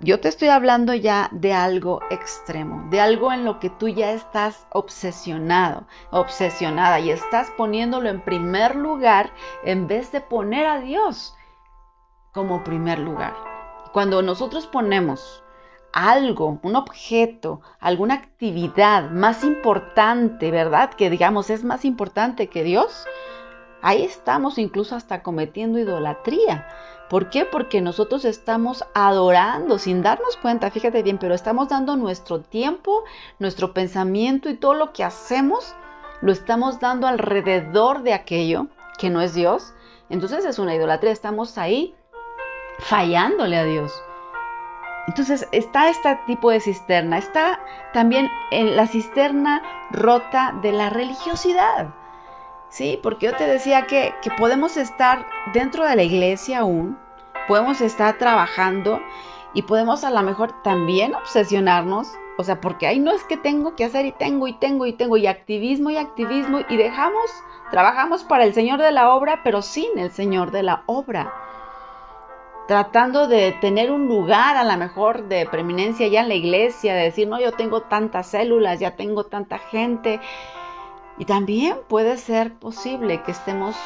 Yo 0.00 0.20
te 0.20 0.28
estoy 0.28 0.48
hablando 0.48 0.92
ya 0.92 1.30
de 1.32 1.54
algo 1.54 2.00
extremo, 2.10 2.86
de 2.90 3.00
algo 3.00 3.32
en 3.32 3.46
lo 3.46 3.58
que 3.58 3.70
tú 3.70 3.88
ya 3.88 4.12
estás 4.12 4.66
obsesionado, 4.70 5.86
obsesionada 6.10 7.00
y 7.00 7.10
estás 7.10 7.50
poniéndolo 7.52 8.10
en 8.10 8.20
primer 8.20 8.76
lugar 8.76 9.32
en 9.64 9.86
vez 9.86 10.12
de 10.12 10.20
poner 10.20 10.66
a 10.66 10.80
Dios 10.80 11.34
como 12.32 12.62
primer 12.62 12.98
lugar. 12.98 13.34
Cuando 13.94 14.20
nosotros 14.20 14.66
ponemos 14.66 15.42
algo, 15.94 16.58
un 16.62 16.76
objeto, 16.76 17.62
alguna 17.80 18.16
actividad 18.16 19.10
más 19.10 19.44
importante, 19.44 20.50
¿verdad? 20.50 20.90
Que 20.90 21.08
digamos 21.08 21.48
es 21.48 21.64
más 21.64 21.86
importante 21.86 22.48
que 22.48 22.64
Dios, 22.64 23.06
ahí 23.80 24.04
estamos 24.04 24.58
incluso 24.58 24.94
hasta 24.94 25.22
cometiendo 25.22 25.78
idolatría 25.78 26.68
¿Por 27.08 27.30
qué? 27.30 27.44
Porque 27.44 27.80
nosotros 27.80 28.24
estamos 28.24 28.84
adorando 28.92 29.78
sin 29.78 30.02
darnos 30.02 30.36
cuenta, 30.36 30.70
fíjate 30.70 31.02
bien, 31.02 31.18
pero 31.18 31.34
estamos 31.34 31.68
dando 31.68 31.96
nuestro 31.96 32.40
tiempo, 32.40 33.04
nuestro 33.38 33.72
pensamiento 33.72 34.48
y 34.50 34.56
todo 34.56 34.74
lo 34.74 34.92
que 34.92 35.04
hacemos, 35.04 35.76
lo 36.20 36.32
estamos 36.32 36.80
dando 36.80 37.06
alrededor 37.06 38.02
de 38.02 38.12
aquello 38.12 38.66
que 38.98 39.10
no 39.10 39.20
es 39.20 39.34
Dios. 39.34 39.72
Entonces 40.10 40.44
es 40.44 40.58
una 40.58 40.74
idolatría, 40.74 41.12
estamos 41.12 41.58
ahí 41.58 41.94
fallándole 42.78 43.56
a 43.56 43.64
Dios. 43.64 43.92
Entonces 45.06 45.46
está 45.52 45.88
este 45.88 46.18
tipo 46.26 46.50
de 46.50 46.58
cisterna, 46.58 47.18
está 47.18 47.60
también 47.92 48.28
en 48.50 48.74
la 48.74 48.88
cisterna 48.88 49.62
rota 49.92 50.54
de 50.60 50.72
la 50.72 50.90
religiosidad. 50.90 51.94
Sí, 52.68 52.98
porque 53.02 53.26
yo 53.26 53.36
te 53.36 53.46
decía 53.46 53.86
que, 53.86 54.12
podemos 54.36 54.76
estar 54.76 55.26
dentro 55.52 55.84
de 55.84 55.96
la 55.96 56.02
iglesia 56.02 56.60
aún, 56.60 56.98
podemos 57.48 57.80
estar 57.80 58.18
trabajando 58.18 59.00
y 59.54 59.62
podemos 59.62 60.04
a 60.04 60.10
lo 60.10 60.22
mejor 60.22 60.62
también 60.62 61.14
obsesionarnos, 61.14 62.08
o 62.38 62.44
sea, 62.44 62.60
porque 62.60 62.86
ahí 62.86 62.98
no 62.98 63.12
es 63.12 63.24
que 63.24 63.36
tengo 63.36 63.76
que 63.76 63.84
hacer 63.84 64.04
y 64.04 64.12
tengo 64.12 64.48
y 64.48 64.52
tengo 64.52 64.84
y 64.84 64.92
tengo 64.92 65.16
y 65.16 65.26
activismo 65.26 65.90
y 65.90 65.96
activismo 65.96 66.60
y 66.68 66.76
dejamos, 66.76 67.30
trabajamos 67.70 68.24
para 68.24 68.44
el 68.44 68.52
Señor 68.52 68.82
de 68.82 68.92
la 68.92 69.14
obra, 69.14 69.40
pero 69.42 69.62
sin 69.62 69.98
el 69.98 70.10
Señor 70.10 70.50
de 70.50 70.64
la 70.64 70.82
obra. 70.86 71.32
Tratando 72.68 73.28
de 73.28 73.52
tener 73.60 73.92
un 73.92 74.08
lugar 74.08 74.56
a 74.56 74.64
lo 74.64 74.76
mejor 74.76 75.28
de 75.28 75.46
preeminencia 75.46 76.08
ya 76.08 76.22
en 76.22 76.28
la 76.28 76.34
iglesia, 76.34 76.94
de 76.94 77.04
decir, 77.04 77.28
no, 77.28 77.40
yo 77.40 77.52
tengo 77.52 77.82
tantas 77.82 78.26
células, 78.26 78.80
ya 78.80 78.96
tengo 78.96 79.24
tanta 79.24 79.58
gente, 79.58 80.20
y 81.18 81.24
también 81.24 81.78
puede 81.88 82.16
ser 82.18 82.54
posible 82.54 83.22
que 83.22 83.32
estemos 83.32 83.76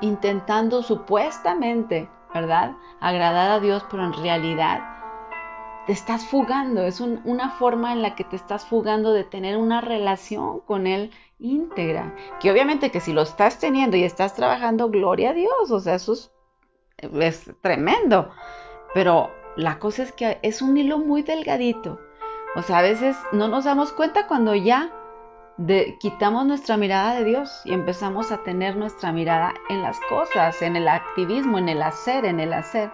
intentando 0.00 0.82
supuestamente, 0.82 2.08
¿verdad? 2.32 2.76
Agradar 3.00 3.50
a 3.50 3.60
Dios, 3.60 3.84
pero 3.90 4.04
en 4.04 4.12
realidad 4.12 4.82
te 5.86 5.92
estás 5.92 6.24
fugando. 6.24 6.82
Es 6.82 7.00
una 7.00 7.50
forma 7.50 7.92
en 7.92 8.02
la 8.02 8.14
que 8.14 8.24
te 8.24 8.36
estás 8.36 8.64
fugando 8.64 9.12
de 9.12 9.24
tener 9.24 9.56
una 9.56 9.80
relación 9.80 10.60
con 10.60 10.86
Él 10.86 11.10
íntegra. 11.38 12.14
Que 12.40 12.50
obviamente 12.50 12.90
que 12.90 13.00
si 13.00 13.12
lo 13.12 13.22
estás 13.22 13.58
teniendo 13.58 13.96
y 13.96 14.04
estás 14.04 14.34
trabajando, 14.34 14.88
gloria 14.88 15.30
a 15.30 15.34
Dios. 15.34 15.70
O 15.70 15.80
sea, 15.80 15.96
eso 15.96 16.14
es, 16.14 16.30
es 16.98 17.50
tremendo. 17.60 18.30
Pero 18.94 19.30
la 19.56 19.78
cosa 19.78 20.02
es 20.02 20.12
que 20.12 20.38
es 20.42 20.62
un 20.62 20.76
hilo 20.76 20.98
muy 20.98 21.22
delgadito. 21.22 22.00
O 22.56 22.62
sea, 22.62 22.78
a 22.78 22.82
veces 22.82 23.16
no 23.32 23.48
nos 23.48 23.64
damos 23.64 23.92
cuenta 23.92 24.26
cuando 24.26 24.54
ya 24.54 24.90
quitamos 26.00 26.46
nuestra 26.46 26.76
mirada 26.76 27.14
de 27.14 27.24
Dios 27.24 27.62
y 27.64 27.72
empezamos 27.72 28.32
a 28.32 28.42
tener 28.42 28.76
nuestra 28.76 29.12
mirada 29.12 29.54
en 29.68 29.82
las 29.82 29.98
cosas, 30.08 30.60
en 30.62 30.76
el 30.76 30.88
activismo, 30.88 31.58
en 31.58 31.68
el 31.68 31.82
hacer, 31.82 32.24
en 32.24 32.40
el 32.40 32.52
hacer. 32.52 32.90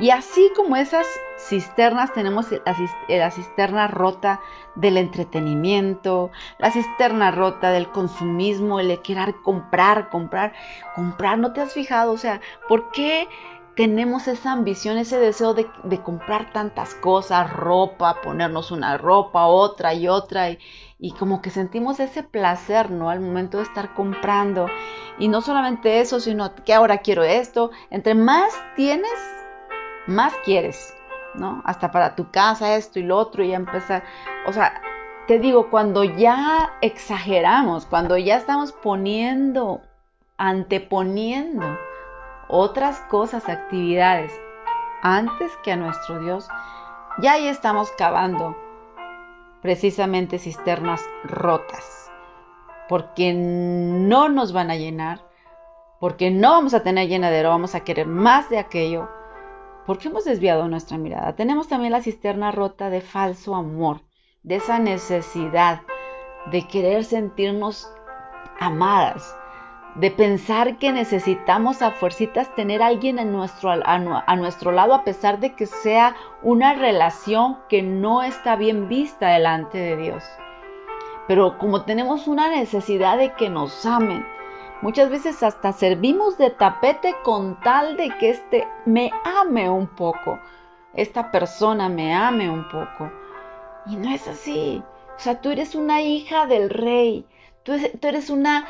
Y 0.00 0.08
así 0.10 0.50
como 0.56 0.76
esas 0.76 1.06
cisternas, 1.36 2.12
tenemos 2.14 2.46
la, 3.08 3.30
cisterna 3.30 3.88
rota 3.88 4.40
del 4.74 4.96
entretenimiento, 4.96 6.30
la 6.58 6.70
cisterna 6.70 7.30
rota 7.30 7.70
del 7.70 7.90
consumismo, 7.90 8.80
el 8.80 8.88
de 8.88 9.02
querer 9.02 9.34
comprar, 9.42 10.08
comprar, 10.08 10.54
comprar. 10.94 11.38
¿No 11.38 11.52
te 11.52 11.60
has 11.60 11.74
fijado? 11.74 12.12
O 12.12 12.18
sea, 12.18 12.40
¿por 12.68 12.90
qué 12.92 13.28
tenemos 13.76 14.28
esa 14.28 14.52
ambición, 14.52 14.98
ese 14.98 15.18
deseo 15.18 15.54
de, 15.54 15.66
comprar 16.02 16.52
tantas 16.52 16.94
cosas, 16.94 17.50
ropa, 17.52 18.20
ponernos 18.22 18.70
una 18.70 18.98
ropa, 18.98 19.46
otra 19.46 19.94
y 19.94 20.08
otra, 20.08 20.50
como 21.10 21.42
que 21.42 21.50
sentimos 21.50 21.98
ese 21.98 22.22
placer, 22.22 22.92
¿no? 22.92 23.10
Al 23.10 23.18
momento 23.18 23.56
de 23.58 23.64
estar 23.64 23.92
comprando. 23.92 24.68
Y 25.18 25.26
no 25.26 25.40
solamente 25.40 26.00
eso, 26.00 26.20
sino 26.20 26.54
que 26.54 26.72
ahora 26.72 26.98
quiero 26.98 27.24
esto. 27.24 27.72
Entre 27.90 28.14
más 28.14 28.54
tienes, 28.76 29.10
más 30.06 30.32
quieres, 30.44 30.94
¿no? 31.34 31.60
Hasta 31.64 31.90
para 31.90 32.14
tu 32.14 32.30
casa, 32.30 32.76
esto 32.76 33.00
y 33.00 33.02
lo 33.02 33.18
otro, 33.18 33.42
y 33.42 33.48
ya 33.48 33.56
empezar. 33.56 34.04
O 34.46 34.52
sea, 34.52 34.80
te 35.26 35.40
digo, 35.40 35.70
cuando 35.70 36.04
ya 36.04 36.72
exageramos, 36.82 37.84
cuando 37.86 38.16
ya 38.16 38.36
estamos 38.36 38.70
poniendo, 38.70 39.80
anteponiendo, 40.38 41.66
otras 42.46 43.00
cosas, 43.10 43.48
actividades, 43.48 44.32
antes 45.02 45.50
que 45.64 45.72
a 45.72 45.76
nuestro 45.76 46.20
Dios, 46.20 46.48
ya 47.18 47.32
ahí 47.32 47.48
estamos 47.48 47.90
cavando 47.98 48.56
precisamente 49.62 50.38
cisternas 50.38 51.00
rotas, 51.24 52.10
porque 52.88 53.32
no 53.32 54.28
nos 54.28 54.52
van 54.52 54.70
a 54.70 54.76
llenar, 54.76 55.22
porque 56.00 56.32
no 56.32 56.50
vamos 56.50 56.74
a 56.74 56.82
tener 56.82 57.08
llenadero, 57.08 57.50
vamos 57.50 57.76
a 57.76 57.84
querer 57.84 58.06
más 58.06 58.50
de 58.50 58.58
aquello, 58.58 59.08
porque 59.86 60.08
hemos 60.08 60.24
desviado 60.24 60.66
nuestra 60.68 60.98
mirada. 60.98 61.34
Tenemos 61.36 61.68
también 61.68 61.92
la 61.92 62.02
cisterna 62.02 62.50
rota 62.50 62.90
de 62.90 63.00
falso 63.00 63.54
amor, 63.54 64.02
de 64.42 64.56
esa 64.56 64.80
necesidad 64.80 65.82
de 66.50 66.66
querer 66.66 67.04
sentirnos 67.04 67.88
amadas, 68.58 69.36
de 69.94 70.10
pensar 70.10 70.78
que 70.78 70.90
necesitamos 70.92 71.82
a 71.82 71.90
fuercitas 71.90 72.54
tener 72.54 72.82
a 72.82 72.86
alguien 72.86 73.18
a 73.18 73.24
nuestro, 73.24 73.70
a, 73.70 74.36
nuestro 74.36 74.72
lado 74.72 74.94
a 74.94 75.04
pesar 75.04 75.38
de 75.38 75.54
que 75.54 75.66
sea 75.66 76.16
una 76.42 76.74
relación 76.74 77.58
que 77.68 77.82
no 77.82 78.22
está 78.22 78.56
bien 78.56 78.88
vista 78.88 79.28
delante 79.28 79.78
de 79.78 79.96
Dios. 79.96 80.24
pero 81.28 81.56
como 81.58 81.84
tenemos 81.84 82.26
una 82.26 82.48
necesidad 82.48 83.16
de 83.18 83.32
que 83.34 83.48
nos 83.48 83.86
amen, 83.86 84.26
muchas 84.80 85.08
veces 85.08 85.42
hasta 85.42 85.72
servimos 85.72 86.36
de 86.38 86.50
tapete 86.50 87.14
con 87.22 87.60
tal 87.60 87.96
de 87.96 88.10
que 88.18 88.30
este 88.30 88.68
me 88.84 89.10
ame 89.40 89.70
un 89.70 89.86
poco, 89.86 90.38
esta 90.94 91.30
persona 91.30 91.88
me 91.88 92.14
ame 92.14 92.50
un 92.50 92.68
poco. 92.68 93.10
Y 93.86 93.96
no 93.96 94.10
es 94.10 94.28
así. 94.28 94.82
O 95.16 95.18
sea, 95.18 95.40
tú 95.40 95.50
eres 95.50 95.74
una 95.74 96.02
hija 96.02 96.46
del 96.46 96.70
rey. 96.70 97.26
Tú, 97.64 97.72
eres 98.02 98.30
una, 98.30 98.66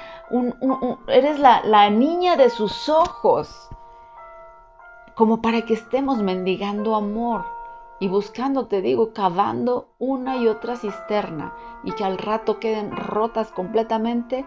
eres 1.08 1.38
la, 1.38 1.62
la 1.64 1.90
niña 1.90 2.36
de 2.36 2.50
sus 2.50 2.88
ojos. 2.88 3.68
Como 5.14 5.42
para 5.42 5.62
que 5.62 5.74
estemos 5.74 6.18
mendigando 6.18 6.94
amor 6.94 7.44
y 8.00 8.08
buscando, 8.08 8.66
te 8.66 8.82
digo, 8.82 9.12
cavando 9.12 9.88
una 9.98 10.36
y 10.36 10.48
otra 10.48 10.76
cisterna 10.76 11.54
y 11.84 11.92
que 11.92 12.04
al 12.04 12.18
rato 12.18 12.58
queden 12.58 12.96
rotas 12.96 13.52
completamente 13.52 14.44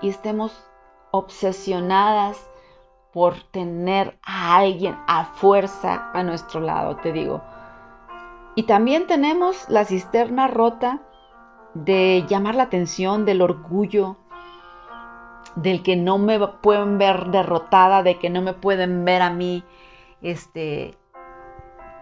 y 0.00 0.08
estemos 0.08 0.68
obsesionadas 1.10 2.38
por 3.12 3.42
tener 3.50 4.18
a 4.22 4.56
alguien 4.56 4.96
a 5.06 5.24
fuerza 5.24 6.10
a 6.12 6.22
nuestro 6.22 6.60
lado, 6.60 6.96
te 6.96 7.12
digo. 7.12 7.42
Y 8.54 8.64
también 8.64 9.06
tenemos 9.06 9.68
la 9.68 9.84
cisterna 9.84 10.48
rota 10.48 11.00
de 11.84 12.24
llamar 12.28 12.54
la 12.54 12.64
atención, 12.64 13.24
del 13.24 13.42
orgullo, 13.42 14.16
del 15.56 15.82
que 15.82 15.96
no 15.96 16.18
me 16.18 16.38
pueden 16.38 16.98
ver 16.98 17.26
derrotada, 17.26 18.02
de 18.02 18.18
que 18.18 18.30
no 18.30 18.42
me 18.42 18.52
pueden 18.52 19.04
ver 19.04 19.22
a 19.22 19.30
mí 19.30 19.64
este 20.22 20.94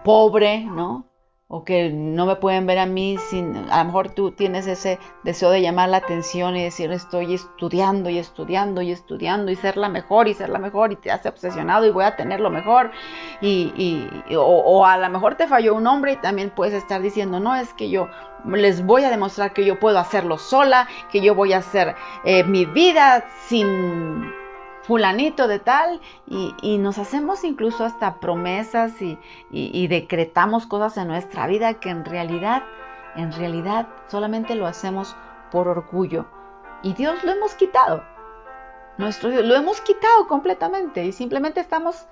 pobre, 0.04 0.64
¿no? 0.64 1.05
O 1.48 1.62
que 1.62 1.90
no 1.90 2.26
me 2.26 2.34
pueden 2.36 2.66
ver 2.66 2.78
a 2.80 2.86
mí 2.86 3.18
sin, 3.30 3.56
a 3.70 3.78
lo 3.78 3.84
mejor 3.84 4.10
tú 4.10 4.32
tienes 4.32 4.66
ese 4.66 4.98
deseo 5.22 5.50
de 5.50 5.62
llamar 5.62 5.88
la 5.88 5.98
atención 5.98 6.56
y 6.56 6.64
decir 6.64 6.90
estoy 6.90 7.34
estudiando 7.34 8.10
y 8.10 8.18
estudiando 8.18 8.82
y 8.82 8.90
estudiando 8.90 9.52
y 9.52 9.56
ser 9.56 9.76
la 9.76 9.88
mejor 9.88 10.26
y 10.26 10.34
ser 10.34 10.48
la 10.48 10.58
mejor 10.58 10.92
y 10.92 10.96
te 10.96 11.12
hace 11.12 11.28
obsesionado 11.28 11.86
y 11.86 11.90
voy 11.90 12.04
a 12.04 12.16
tener 12.16 12.40
lo 12.40 12.50
mejor. 12.50 12.90
Y, 13.40 14.08
o, 14.36 14.84
a 14.84 14.98
lo 14.98 15.08
mejor 15.08 15.36
te 15.36 15.46
falló 15.46 15.74
un 15.74 15.86
hombre 15.86 16.12
y 16.12 16.16
también 16.16 16.50
puedes 16.50 16.74
estar 16.74 17.00
diciendo 17.00 17.38
no 17.38 17.54
es 17.54 17.72
que 17.74 17.90
yo 17.90 18.08
les 18.44 18.84
voy 18.84 19.04
a 19.04 19.10
demostrar 19.10 19.52
que 19.52 19.64
yo 19.64 19.78
puedo 19.78 19.98
hacerlo 20.00 20.38
sola, 20.38 20.88
que 21.12 21.20
yo 21.20 21.36
voy 21.36 21.52
a 21.52 21.58
hacer 21.58 21.94
eh, 22.24 22.42
mi 22.42 22.64
vida 22.64 23.24
sin 23.46 24.32
fulanito 24.86 25.48
de 25.48 25.58
tal 25.58 26.00
y, 26.26 26.78
nos 26.78 26.98
hacemos 26.98 27.44
incluso 27.44 27.84
hasta 27.84 28.20
promesas 28.20 28.92
y, 29.00 29.86
decretamos 29.88 30.66
cosas 30.66 30.96
en 30.96 31.08
nuestra 31.08 31.46
vida 31.46 31.74
que 31.74 31.90
en 31.90 32.04
realidad, 32.04 32.62
en 33.16 33.32
realidad 33.32 33.88
solamente 34.08 34.54
lo 34.54 34.66
hacemos 34.66 35.16
por 35.50 35.68
orgullo. 35.68 36.26
Y 36.82 36.94
Dios 36.94 37.24
lo 37.24 37.32
hemos 37.32 37.54
quitado. 37.54 38.04
Nuestro 38.98 39.30
Dios 39.30 39.44
lo 39.44 39.54
hemos 39.54 39.80
quitado 39.80 40.26
completamente 40.28 41.04
y 41.04 41.12
simplemente 41.12 41.60
estamos 41.60 42.06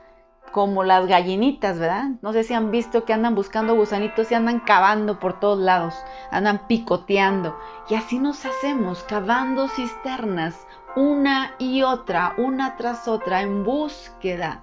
como 0.52 0.84
las 0.84 1.06
gallinitas, 1.06 1.78
¿verdad? 1.78 2.10
No 2.22 2.32
sé 2.32 2.44
si 2.44 2.54
han 2.54 2.70
visto 2.70 3.04
que 3.04 3.12
andan 3.12 3.34
buscando 3.34 3.74
gusanitos 3.74 4.30
y 4.30 4.34
andan 4.34 4.60
cavando 4.60 5.18
por 5.18 5.40
todos 5.40 5.58
lados, 5.58 5.94
andan 6.30 6.66
picoteando. 6.66 7.58
Y 7.88 7.94
así 7.94 8.18
nos 8.18 8.44
hacemos, 8.44 9.02
cavando 9.04 9.68
cisternas 9.68 10.54
una 10.96 11.54
y 11.58 11.82
otra, 11.82 12.34
una 12.36 12.76
tras 12.76 13.08
otra, 13.08 13.42
en 13.42 13.64
búsqueda 13.64 14.62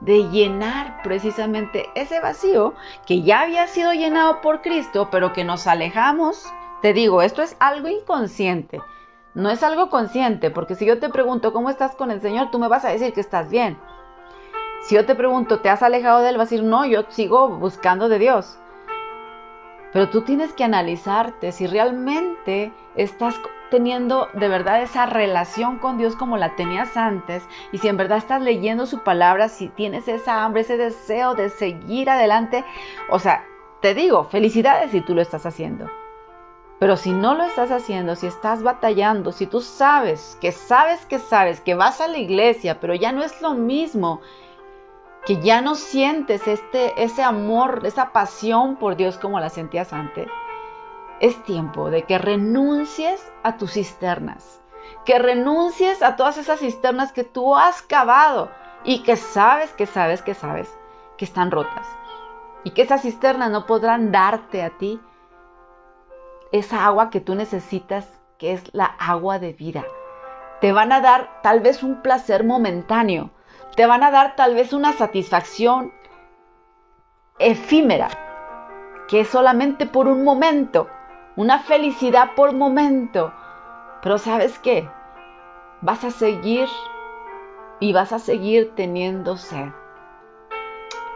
de 0.00 0.28
llenar 0.30 1.00
precisamente 1.02 1.88
ese 1.94 2.20
vacío 2.20 2.74
que 3.06 3.22
ya 3.22 3.42
había 3.42 3.66
sido 3.68 3.92
llenado 3.92 4.40
por 4.40 4.60
Cristo, 4.60 5.08
pero 5.10 5.32
que 5.32 5.44
nos 5.44 5.66
alejamos. 5.66 6.52
Te 6.82 6.92
digo, 6.92 7.22
esto 7.22 7.42
es 7.42 7.56
algo 7.60 7.88
inconsciente, 7.88 8.80
no 9.34 9.50
es 9.50 9.62
algo 9.62 9.90
consciente, 9.90 10.50
porque 10.50 10.74
si 10.74 10.84
yo 10.86 10.98
te 10.98 11.08
pregunto 11.08 11.52
cómo 11.52 11.70
estás 11.70 11.94
con 11.94 12.10
el 12.10 12.20
Señor, 12.20 12.50
tú 12.50 12.58
me 12.58 12.68
vas 12.68 12.84
a 12.84 12.90
decir 12.90 13.12
que 13.12 13.20
estás 13.20 13.48
bien. 13.50 13.78
Si 14.82 14.96
yo 14.96 15.06
te 15.06 15.14
pregunto, 15.14 15.60
¿te 15.60 15.68
has 15.68 15.82
alejado 15.82 16.20
del 16.20 16.36
vacío? 16.36 16.62
No, 16.62 16.84
yo 16.84 17.04
sigo 17.08 17.48
buscando 17.48 18.08
de 18.08 18.18
Dios. 18.18 18.58
Pero 19.92 20.08
tú 20.08 20.22
tienes 20.22 20.52
que 20.54 20.64
analizarte 20.64 21.52
si 21.52 21.68
realmente 21.68 22.72
estás 22.96 23.34
teniendo 23.70 24.28
de 24.34 24.48
verdad 24.48 24.82
esa 24.82 25.06
relación 25.06 25.78
con 25.78 25.96
Dios 25.96 26.14
como 26.14 26.36
la 26.36 26.56
tenías 26.56 26.96
antes 26.96 27.42
y 27.72 27.78
si 27.78 27.88
en 27.88 27.96
verdad 27.96 28.18
estás 28.18 28.42
leyendo 28.42 28.86
su 28.86 28.98
palabra, 28.98 29.48
si 29.48 29.68
tienes 29.68 30.08
esa 30.08 30.44
hambre, 30.44 30.60
ese 30.60 30.76
deseo 30.76 31.34
de 31.34 31.48
seguir 31.48 32.10
adelante, 32.10 32.64
o 33.08 33.18
sea, 33.18 33.44
te 33.80 33.94
digo, 33.94 34.24
felicidades 34.24 34.90
si 34.90 35.00
tú 35.00 35.14
lo 35.14 35.22
estás 35.22 35.46
haciendo. 35.46 35.90
Pero 36.78 36.96
si 36.96 37.12
no 37.12 37.34
lo 37.34 37.44
estás 37.44 37.70
haciendo, 37.70 38.16
si 38.16 38.26
estás 38.26 38.62
batallando, 38.62 39.32
si 39.32 39.46
tú 39.46 39.60
sabes, 39.60 40.36
que 40.40 40.52
sabes 40.52 41.06
que 41.06 41.18
sabes, 41.18 41.60
que 41.60 41.74
vas 41.74 42.00
a 42.00 42.08
la 42.08 42.18
iglesia, 42.18 42.80
pero 42.80 42.94
ya 42.94 43.12
no 43.12 43.22
es 43.22 43.40
lo 43.40 43.54
mismo, 43.54 44.20
que 45.24 45.40
ya 45.40 45.60
no 45.60 45.76
sientes 45.76 46.46
este, 46.48 46.92
ese 47.02 47.22
amor, 47.22 47.82
esa 47.84 48.12
pasión 48.12 48.76
por 48.76 48.96
Dios 48.96 49.16
como 49.16 49.38
la 49.38 49.48
sentías 49.48 49.92
antes, 49.92 50.28
es 51.22 51.40
tiempo 51.44 51.88
de 51.88 52.02
que 52.02 52.18
renuncies 52.18 53.32
a 53.44 53.56
tus 53.56 53.74
cisternas, 53.74 54.60
que 55.04 55.20
renuncies 55.20 56.02
a 56.02 56.16
todas 56.16 56.36
esas 56.36 56.58
cisternas 56.58 57.12
que 57.12 57.22
tú 57.22 57.56
has 57.56 57.80
cavado 57.80 58.50
y 58.82 59.04
que 59.04 59.14
sabes, 59.14 59.72
que 59.72 59.86
sabes, 59.86 60.20
que 60.20 60.34
sabes 60.34 60.68
que 61.16 61.24
están 61.24 61.52
rotas. 61.52 61.86
Y 62.64 62.70
que 62.70 62.82
esas 62.82 63.02
cisternas 63.02 63.52
no 63.52 63.66
podrán 63.66 64.10
darte 64.10 64.64
a 64.64 64.70
ti 64.70 65.00
esa 66.50 66.84
agua 66.84 67.08
que 67.08 67.20
tú 67.20 67.36
necesitas, 67.36 68.06
que 68.36 68.52
es 68.52 68.74
la 68.74 68.84
agua 68.84 69.38
de 69.38 69.52
vida. 69.52 69.84
Te 70.60 70.72
van 70.72 70.90
a 70.90 71.00
dar 71.00 71.40
tal 71.40 71.60
vez 71.60 71.84
un 71.84 72.02
placer 72.02 72.42
momentáneo, 72.42 73.30
te 73.76 73.86
van 73.86 74.02
a 74.02 74.10
dar 74.10 74.34
tal 74.34 74.56
vez 74.56 74.72
una 74.72 74.92
satisfacción 74.92 75.92
efímera, 77.38 78.08
que 79.06 79.20
es 79.20 79.28
solamente 79.28 79.86
por 79.86 80.08
un 80.08 80.24
momento, 80.24 80.88
una 81.36 81.60
felicidad 81.60 82.30
por 82.34 82.52
momento. 82.54 83.32
Pero 84.02 84.18
sabes 84.18 84.58
qué? 84.58 84.88
Vas 85.80 86.04
a 86.04 86.10
seguir 86.10 86.68
y 87.80 87.92
vas 87.92 88.12
a 88.12 88.18
seguir 88.18 88.72
teniendo 88.74 89.36
sed. 89.36 89.68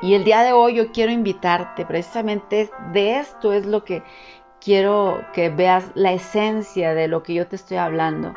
Y 0.03 0.15
el 0.15 0.25
día 0.25 0.43
de 0.43 0.53
hoy 0.53 0.75
yo 0.75 0.93
quiero 0.93 1.11
invitarte, 1.11 1.87
precisamente 1.87 2.71
de 2.93 3.19
esto 3.19 3.53
es 3.53 3.65
lo 3.65 3.85
que 3.85 4.03
quiero 4.61 5.25
que 5.33 5.49
veas 5.49 5.91
la 5.95 6.13
esencia 6.13 6.93
de 6.93 7.09
lo 7.09 7.23
que 7.23 7.35
yo 7.35 7.47
te 7.47 7.57
estoy 7.57 7.79
hablando, 7.79 8.35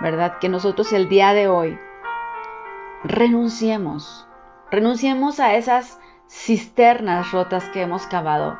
¿verdad? 0.00 0.38
Que 0.38 0.48
nosotros 0.48 0.92
el 0.92 1.08
día 1.08 1.34
de 1.34 1.48
hoy 1.48 1.78
renunciemos, 3.04 4.26
renunciemos 4.70 5.40
a 5.40 5.54
esas 5.56 6.00
cisternas 6.28 7.32
rotas 7.32 7.68
que 7.70 7.82
hemos 7.82 8.06
cavado 8.06 8.58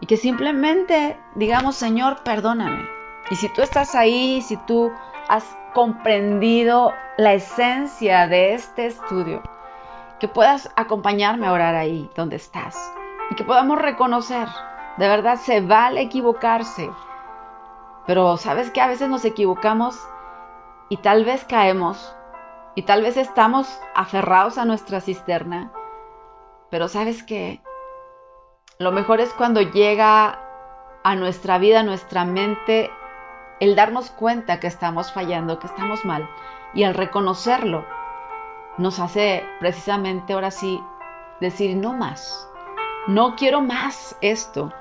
y 0.00 0.06
que 0.06 0.16
simplemente 0.16 1.18
digamos, 1.34 1.76
Señor, 1.76 2.22
perdóname. 2.22 2.86
Y 3.30 3.36
si 3.36 3.48
tú 3.48 3.62
estás 3.62 3.94
ahí, 3.94 4.40
si 4.42 4.56
tú 4.56 4.92
has 5.28 5.44
comprendido 5.74 6.94
la 7.16 7.34
esencia 7.34 8.28
de 8.28 8.54
este 8.54 8.86
estudio, 8.86 9.42
que 10.18 10.28
puedas 10.28 10.70
acompañarme 10.76 11.46
a 11.46 11.52
orar 11.52 11.74
ahí 11.74 12.10
donde 12.14 12.36
estás 12.36 12.76
y 13.30 13.34
que 13.34 13.44
podamos 13.44 13.78
reconocer, 13.78 14.48
de 14.96 15.08
verdad 15.08 15.36
se 15.36 15.60
vale 15.60 16.00
equivocarse, 16.00 16.90
pero 18.06 18.36
sabes 18.36 18.70
que 18.70 18.80
a 18.80 18.86
veces 18.86 19.08
nos 19.08 19.24
equivocamos 19.24 19.98
y 20.88 20.98
tal 20.98 21.24
vez 21.24 21.44
caemos 21.44 22.16
y 22.74 22.82
tal 22.82 23.02
vez 23.02 23.16
estamos 23.16 23.80
aferrados 23.94 24.58
a 24.58 24.64
nuestra 24.64 25.00
cisterna, 25.00 25.72
pero 26.70 26.88
sabes 26.88 27.22
que 27.22 27.60
lo 28.78 28.92
mejor 28.92 29.20
es 29.20 29.32
cuando 29.32 29.62
llega 29.62 30.38
a 31.02 31.14
nuestra 31.14 31.58
vida, 31.58 31.80
a 31.80 31.84
nuestra 31.84 32.24
mente, 32.24 32.90
el 33.60 33.74
darnos 33.74 34.10
cuenta 34.10 34.60
que 34.60 34.66
estamos 34.66 35.12
fallando, 35.12 35.58
que 35.58 35.66
estamos 35.66 36.04
mal. 36.04 36.28
Y 36.74 36.82
el 36.82 36.94
reconocerlo 36.94 37.86
nos 38.76 38.98
hace 38.98 39.44
precisamente 39.60 40.34
ahora 40.34 40.50
sí 40.50 40.80
decir 41.40 41.76
no 41.76 41.94
más. 41.94 42.50
No 43.06 43.36
quiero 43.36 43.62
más 43.62 44.16
esto. 44.20 44.72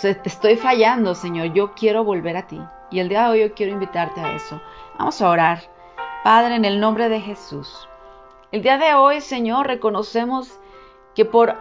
te 0.00 0.20
estoy 0.24 0.56
fallando, 0.56 1.14
Señor. 1.14 1.52
Yo 1.54 1.72
quiero 1.74 2.04
volver 2.04 2.36
a 2.36 2.46
ti. 2.46 2.60
Y 2.90 3.00
el 3.00 3.08
día 3.08 3.24
de 3.24 3.30
hoy 3.30 3.40
yo 3.40 3.54
quiero 3.54 3.72
invitarte 3.72 4.20
a 4.20 4.36
eso. 4.36 4.60
Vamos 4.98 5.20
a 5.20 5.28
orar. 5.28 5.60
Padre, 6.22 6.54
en 6.54 6.64
el 6.64 6.78
nombre 6.78 7.08
de 7.08 7.20
Jesús. 7.20 7.88
El 8.52 8.62
día 8.62 8.78
de 8.78 8.94
hoy, 8.94 9.20
Señor, 9.20 9.66
reconocemos 9.66 10.60
que 11.14 11.24
por 11.24 11.56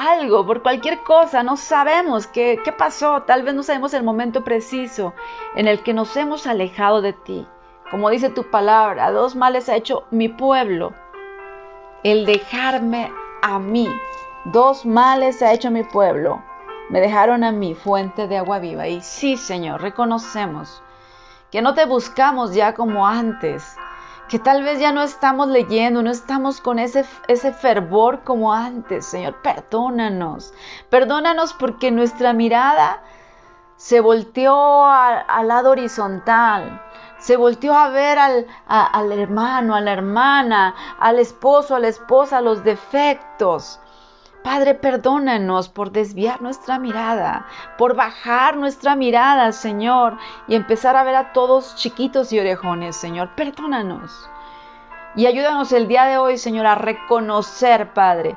algo, 0.00 0.46
por 0.46 0.62
cualquier 0.62 1.02
cosa, 1.02 1.42
no 1.42 1.56
sabemos 1.56 2.26
qué, 2.26 2.58
qué 2.64 2.72
pasó, 2.72 3.22
tal 3.22 3.42
vez 3.42 3.54
no 3.54 3.62
sabemos 3.62 3.92
el 3.94 4.02
momento 4.02 4.42
preciso 4.42 5.14
en 5.54 5.68
el 5.68 5.82
que 5.82 5.92
nos 5.92 6.16
hemos 6.16 6.46
alejado 6.46 7.02
de 7.02 7.12
ti. 7.12 7.46
Como 7.90 8.08
dice 8.08 8.30
tu 8.30 8.50
palabra, 8.50 9.10
dos 9.10 9.36
males 9.36 9.68
ha 9.68 9.76
hecho 9.76 10.04
mi 10.10 10.28
pueblo, 10.28 10.94
el 12.02 12.24
dejarme 12.24 13.12
a 13.42 13.58
mí. 13.58 13.88
Dos 14.44 14.86
males 14.86 15.42
ha 15.42 15.52
hecho 15.52 15.70
mi 15.70 15.82
pueblo, 15.82 16.42
me 16.88 17.00
dejaron 17.00 17.44
a 17.44 17.52
mi 17.52 17.74
fuente 17.74 18.26
de 18.26 18.38
agua 18.38 18.58
viva. 18.58 18.88
Y 18.88 19.02
sí, 19.02 19.36
Señor, 19.36 19.82
reconocemos 19.82 20.82
que 21.50 21.60
no 21.60 21.74
te 21.74 21.84
buscamos 21.84 22.54
ya 22.54 22.74
como 22.74 23.06
antes, 23.06 23.76
que 24.30 24.38
tal 24.38 24.62
vez 24.62 24.78
ya 24.78 24.92
no 24.92 25.02
estamos 25.02 25.48
leyendo, 25.48 26.04
no 26.04 26.10
estamos 26.12 26.60
con 26.60 26.78
ese, 26.78 27.04
ese 27.26 27.52
fervor 27.52 28.20
como 28.22 28.54
antes. 28.54 29.04
Señor, 29.06 29.42
perdónanos. 29.42 30.54
Perdónanos 30.88 31.52
porque 31.52 31.90
nuestra 31.90 32.32
mirada 32.32 33.02
se 33.74 33.98
volteó 33.98 34.86
al, 34.86 35.48
lado 35.48 35.70
horizontal. 35.70 36.80
Se 37.18 37.36
volteó 37.36 37.74
a 37.74 37.88
ver 37.88 38.20
al, 38.20 38.46
al 38.68 39.10
hermano, 39.10 39.74
a 39.74 39.80
la 39.80 39.92
hermana, 39.92 40.76
al 41.00 41.18
esposo, 41.18 41.74
a 41.74 41.80
la 41.80 41.88
esposa, 41.88 42.40
los 42.40 42.62
defectos. 42.62 43.80
Padre, 44.42 44.74
perdónanos 44.74 45.68
por 45.68 45.92
desviar 45.92 46.40
nuestra 46.40 46.78
mirada, 46.78 47.46
por 47.76 47.94
bajar 47.94 48.56
nuestra 48.56 48.96
mirada, 48.96 49.52
Señor, 49.52 50.16
y 50.48 50.54
empezar 50.54 50.96
a 50.96 51.04
ver 51.04 51.14
a 51.14 51.32
todos 51.32 51.76
chiquitos 51.76 52.32
y 52.32 52.40
orejones, 52.40 52.96
Señor. 52.96 53.34
Perdónanos. 53.36 54.30
Y 55.14 55.26
ayúdanos 55.26 55.72
el 55.72 55.88
día 55.88 56.04
de 56.04 56.16
hoy, 56.16 56.38
Señor, 56.38 56.66
a 56.66 56.74
reconocer, 56.74 57.92
Padre, 57.92 58.36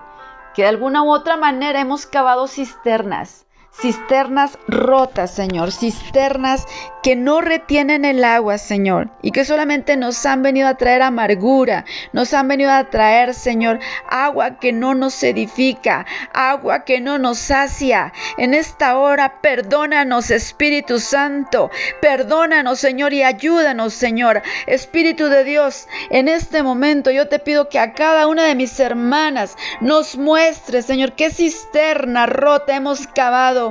que 0.53 0.63
de 0.63 0.67
alguna 0.67 1.03
u 1.03 1.11
otra 1.13 1.37
manera 1.37 1.79
hemos 1.79 2.05
cavado 2.05 2.47
cisternas 2.47 3.45
cisternas 3.79 4.57
rotas, 4.67 5.31
Señor, 5.31 5.71
cisternas 5.71 6.65
que 7.01 7.15
no 7.17 7.41
retienen 7.41 8.05
el 8.05 8.23
agua, 8.23 8.57
Señor, 8.57 9.09
y 9.21 9.31
que 9.31 9.43
solamente 9.43 9.97
nos 9.97 10.25
han 10.25 10.41
venido 10.41 10.69
a 10.69 10.75
traer 10.75 11.01
amargura, 11.01 11.83
nos 12.13 12.33
han 12.33 12.47
venido 12.47 12.71
a 12.71 12.89
traer, 12.89 13.33
Señor, 13.33 13.79
agua 14.07 14.57
que 14.59 14.71
no 14.71 14.93
nos 14.95 15.21
edifica, 15.21 16.05
agua 16.33 16.85
que 16.85 17.01
no 17.01 17.17
nos 17.17 17.39
sacia. 17.39 18.13
En 18.37 18.53
esta 18.53 18.97
hora, 18.97 19.41
perdónanos, 19.41 20.31
Espíritu 20.31 20.99
Santo, 20.99 21.69
perdónanos, 21.99 22.79
Señor, 22.79 23.11
y 23.13 23.23
ayúdanos, 23.23 23.93
Señor, 23.93 24.41
Espíritu 24.65 25.27
de 25.27 25.43
Dios. 25.43 25.87
En 26.09 26.29
este 26.29 26.63
momento 26.63 27.11
yo 27.11 27.27
te 27.27 27.39
pido 27.39 27.67
que 27.67 27.79
a 27.79 27.93
cada 27.93 28.27
una 28.27 28.45
de 28.45 28.55
mis 28.55 28.79
hermanas 28.79 29.57
nos 29.81 30.15
muestre, 30.15 30.81
Señor, 30.81 31.13
qué 31.13 31.31
cisterna 31.31 32.27
rota 32.27 32.75
hemos 32.75 33.07
cavado 33.07 33.62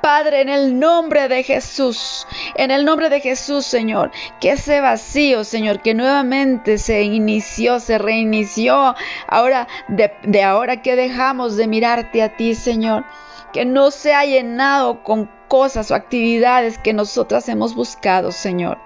Padre, 0.00 0.42
en 0.42 0.48
el 0.48 0.78
nombre 0.78 1.28
de 1.28 1.42
Jesús, 1.42 2.26
en 2.56 2.70
el 2.70 2.84
nombre 2.84 3.08
de 3.08 3.20
Jesús, 3.20 3.64
Señor, 3.64 4.10
que 4.40 4.52
ese 4.52 4.80
vacío, 4.80 5.44
Señor, 5.44 5.80
que 5.80 5.94
nuevamente 5.94 6.78
se 6.78 7.02
inició, 7.02 7.80
se 7.80 7.98
reinició, 7.98 8.94
ahora, 9.26 9.68
de, 9.88 10.42
ahora 10.42 10.82
que 10.82 10.96
dejamos 10.96 11.56
de 11.56 11.66
mirarte 11.66 12.22
a 12.22 12.36
ti, 12.36 12.54
Señor, 12.54 13.04
que 13.52 13.64
no 13.64 13.90
se 13.90 14.14
ha 14.14 14.24
llenado 14.24 15.02
con 15.02 15.30
cosas 15.48 15.90
o 15.90 15.94
actividades 15.94 16.78
que 16.78 16.92
nosotras 16.92 17.48
hemos 17.48 17.74
buscado, 17.74 18.32
Señor 18.32 18.78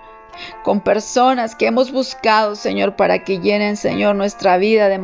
con 0.63 0.81
personas 0.81 1.55
que 1.55 1.67
hemos 1.67 1.93
buscado, 1.93 2.55
Señor, 2.55 2.97
para 2.97 3.25
que 3.25 3.39
llenen, 3.39 3.77
Señor, 3.77 4.17
nuestra 4.17 4.57
vida 4.57 4.89
de, 4.89 4.99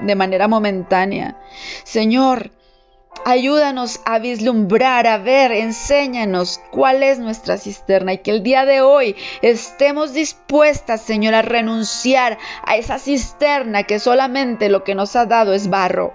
de, 0.00 0.14
manera 0.14 0.48
momentánea. 0.48 1.36
Señor, 1.84 2.50
Ayúdanos 3.24 4.00
a 4.04 4.18
vislumbrar, 4.18 5.06
a 5.06 5.18
ver, 5.18 5.52
enséñanos 5.52 6.60
cuál 6.70 7.02
es 7.02 7.18
nuestra 7.18 7.58
cisterna 7.58 8.14
y 8.14 8.18
que 8.18 8.30
el 8.30 8.42
día 8.42 8.64
de 8.64 8.80
hoy 8.80 9.16
estemos 9.42 10.14
dispuestas, 10.14 11.02
Señor, 11.02 11.34
a 11.34 11.42
renunciar 11.42 12.38
a 12.64 12.76
esa 12.76 12.98
cisterna 12.98 13.82
que 13.82 13.98
solamente 13.98 14.68
lo 14.68 14.84
que 14.84 14.94
nos 14.94 15.14
ha 15.16 15.26
dado 15.26 15.52
es 15.52 15.68
barro, 15.68 16.14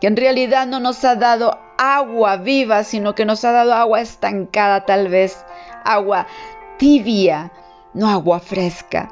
que 0.00 0.06
en 0.06 0.16
realidad 0.16 0.66
no 0.66 0.80
nos 0.80 1.04
ha 1.04 1.16
dado 1.16 1.58
agua 1.76 2.36
viva, 2.36 2.84
sino 2.84 3.14
que 3.14 3.24
nos 3.24 3.44
ha 3.44 3.52
dado 3.52 3.74
agua 3.74 4.00
estancada 4.00 4.86
tal 4.86 5.08
vez, 5.08 5.44
agua 5.84 6.26
tibia, 6.78 7.52
no 7.92 8.08
agua 8.08 8.40
fresca. 8.40 9.10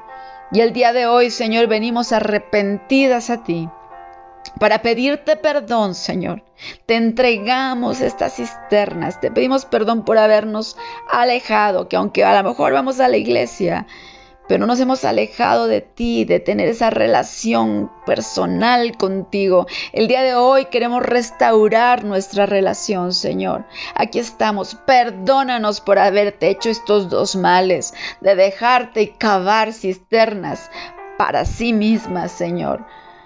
Y 0.53 0.61
el 0.61 0.73
día 0.73 0.93
de 0.93 1.07
hoy, 1.07 1.31
Señor, 1.31 1.67
venimos 1.67 2.13
arrepentidas 2.13 3.29
a 3.31 3.43
ti 3.43 3.69
para 4.59 4.83
pedirte 4.83 5.37
perdón, 5.37 5.95
Señor. 5.95 6.43
Te 6.87 6.97
entregamos 6.97 8.01
estas 8.01 8.37
cisternas, 8.37 9.21
te 9.21 9.31
pedimos 9.31 9.65
perdón 9.65 10.05
por 10.05 10.19
habernos 10.19 10.77
alejado, 11.11 11.89
que 11.89 11.97
aunque 11.97 12.25
a 12.25 12.41
lo 12.41 12.49
mejor 12.51 12.73
vamos 12.73 13.01
a 13.01 13.09
la 13.09 13.17
iglesia, 13.17 13.87
pero 14.49 14.67
nos 14.67 14.81
hemos 14.81 15.05
alejado 15.05 15.67
de 15.67 15.81
ti, 15.81 16.25
de 16.25 16.41
tener 16.41 16.69
esa 16.69 16.91
relación 16.91 17.91
personal 18.05 18.97
contigo. 18.97 19.67
El 19.93 20.09
día 20.09 20.23
de 20.23 20.35
hoy 20.35 20.67
queremos 20.67 21.03
restaurar 21.03 22.05
nuestra 22.05 22.47
relación, 22.47 23.15
Señor. 23.15 23.65
Aquí 23.95 24.19
estamos. 24.19 24.75
Perdónanos 24.87 25.81
por 25.81 25.99
haberte 25.99 26.51
hecho 26.51 26.71
estos 26.71 27.09
dos 27.09 27.37
males, 27.37 27.95
de 28.21 28.35
dejarte 28.35 29.15
cavar 29.17 29.73
cisternas 29.73 30.71
para 31.17 31.45
sí 31.45 31.73
mismas, 31.73 32.33
Señor. 32.33 32.85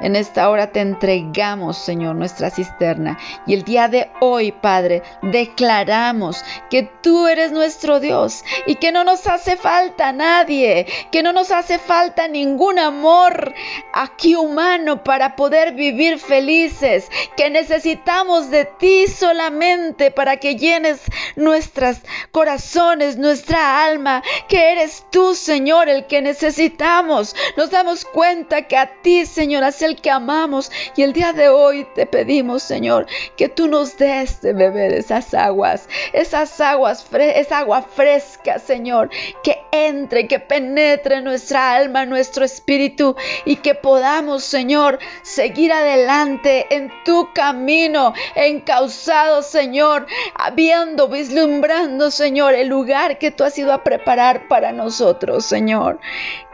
En 0.00 0.14
esta 0.14 0.50
hora 0.50 0.72
te 0.72 0.80
entregamos, 0.80 1.78
Señor, 1.78 2.16
nuestra 2.16 2.50
cisterna. 2.50 3.18
Y 3.46 3.54
el 3.54 3.62
día 3.62 3.88
de 3.88 4.10
hoy, 4.20 4.52
Padre, 4.52 5.02
declaramos 5.22 6.44
que 6.68 6.82
tú 7.02 7.26
eres 7.26 7.50
nuestro 7.50 7.98
Dios 7.98 8.44
y 8.66 8.74
que 8.74 8.92
no 8.92 9.04
nos 9.04 9.26
hace 9.26 9.56
falta 9.56 10.12
nadie, 10.12 10.86
que 11.10 11.22
no 11.22 11.32
nos 11.32 11.50
hace 11.50 11.78
falta 11.78 12.28
ningún 12.28 12.78
amor 12.78 13.54
aquí 13.94 14.34
humano 14.34 15.02
para 15.02 15.34
poder 15.34 15.72
vivir 15.72 16.18
felices, 16.18 17.10
que 17.34 17.48
necesitamos 17.48 18.50
de 18.50 18.66
ti 18.66 19.06
solamente 19.06 20.10
para 20.10 20.36
que 20.36 20.56
llenes 20.56 21.00
nuestros 21.36 22.00
corazones, 22.32 23.16
nuestra 23.16 23.84
alma, 23.86 24.22
que 24.48 24.72
eres 24.72 25.06
tú, 25.10 25.34
Señor, 25.34 25.88
el 25.88 26.06
que 26.06 26.20
necesitamos. 26.20 27.34
Nos 27.56 27.70
damos 27.70 28.04
cuenta 28.04 28.68
que 28.68 28.76
a 28.76 29.00
ti, 29.00 29.24
Señor, 29.24 29.64
hace 29.64 29.85
el 29.86 30.00
que 30.00 30.10
amamos. 30.10 30.70
Y 30.96 31.02
el 31.02 31.12
día 31.12 31.32
de 31.32 31.48
hoy 31.48 31.86
te 31.94 32.06
pedimos, 32.06 32.62
Señor, 32.62 33.06
que 33.36 33.48
tú 33.48 33.68
nos 33.68 33.96
des 33.96 34.40
de 34.42 34.52
beber 34.52 34.92
esas 34.92 35.32
aguas, 35.34 35.88
esas 36.12 36.60
aguas, 36.60 37.06
esa 37.12 37.58
agua 37.58 37.82
fresca, 37.82 38.58
Señor, 38.58 39.10
que 39.42 39.56
entre, 39.72 40.26
que 40.26 40.40
penetre 40.40 41.20
nuestra 41.20 41.74
alma, 41.74 42.06
nuestro 42.06 42.44
espíritu 42.44 43.16
y 43.44 43.56
que 43.56 43.74
podamos, 43.74 44.44
Señor, 44.44 44.98
seguir 45.22 45.72
adelante 45.72 46.66
en 46.70 46.90
tu 47.04 47.32
camino, 47.32 48.14
encauzado, 48.34 49.42
Señor, 49.42 50.06
viendo, 50.54 51.08
vislumbrando, 51.08 52.10
Señor, 52.10 52.54
el 52.54 52.68
lugar 52.68 53.18
que 53.18 53.30
tú 53.30 53.44
has 53.44 53.58
ido 53.58 53.72
a 53.72 53.84
preparar 53.84 54.48
para 54.48 54.72
nosotros, 54.72 55.44
Señor. 55.44 56.00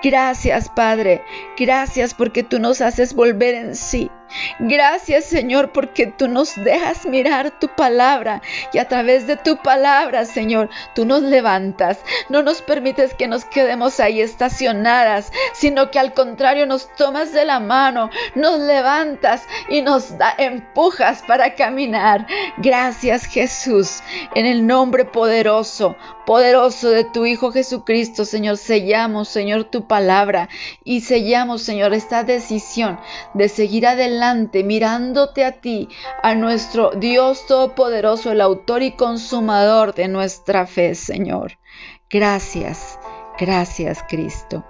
Gracias, 0.02 0.68
Padre. 0.68 1.22
Gracias 1.56 2.14
porque 2.14 2.42
tú 2.42 2.58
nos 2.58 2.80
haces 2.80 3.14
volver 3.22 3.54
en 3.54 3.76
sí. 3.76 4.10
Gracias 4.58 5.24
Señor 5.24 5.72
porque 5.72 6.06
tú 6.06 6.28
nos 6.28 6.54
dejas 6.56 7.06
mirar 7.06 7.58
tu 7.58 7.68
palabra 7.68 8.42
y 8.72 8.78
a 8.78 8.88
través 8.88 9.26
de 9.26 9.36
tu 9.36 9.56
palabra 9.56 10.24
Señor 10.24 10.70
tú 10.94 11.04
nos 11.04 11.22
levantas. 11.22 11.98
No 12.28 12.42
nos 12.42 12.62
permites 12.62 13.14
que 13.14 13.28
nos 13.28 13.44
quedemos 13.44 14.00
ahí 14.00 14.20
estacionadas, 14.20 15.32
sino 15.52 15.90
que 15.90 15.98
al 15.98 16.14
contrario 16.14 16.66
nos 16.66 16.92
tomas 16.94 17.32
de 17.32 17.44
la 17.44 17.60
mano, 17.60 18.10
nos 18.34 18.58
levantas 18.60 19.46
y 19.68 19.82
nos 19.82 20.16
da, 20.18 20.34
empujas 20.38 21.22
para 21.22 21.54
caminar. 21.54 22.26
Gracias 22.58 23.26
Jesús 23.26 24.02
en 24.34 24.46
el 24.46 24.66
nombre 24.66 25.04
poderoso, 25.04 25.96
poderoso 26.26 26.90
de 26.90 27.04
tu 27.04 27.26
Hijo 27.26 27.52
Jesucristo 27.52 28.24
Señor. 28.24 28.56
Sellamos 28.56 29.28
Señor 29.28 29.64
tu 29.64 29.86
palabra 29.86 30.48
y 30.84 31.00
sellamos 31.02 31.62
Señor 31.62 31.94
esta 31.94 32.24
decisión 32.24 32.98
de 33.34 33.48
seguir 33.48 33.86
mirándote 34.64 35.44
a 35.44 35.52
ti, 35.60 35.88
a 36.22 36.34
nuestro 36.34 36.90
Dios 36.90 37.46
Todopoderoso, 37.46 38.30
el 38.30 38.40
autor 38.40 38.82
y 38.82 38.92
consumador 38.92 39.94
de 39.94 40.06
nuestra 40.08 40.66
fe, 40.66 40.94
Señor. 40.94 41.58
Gracias, 42.08 42.98
gracias 43.38 44.04
Cristo. 44.08 44.64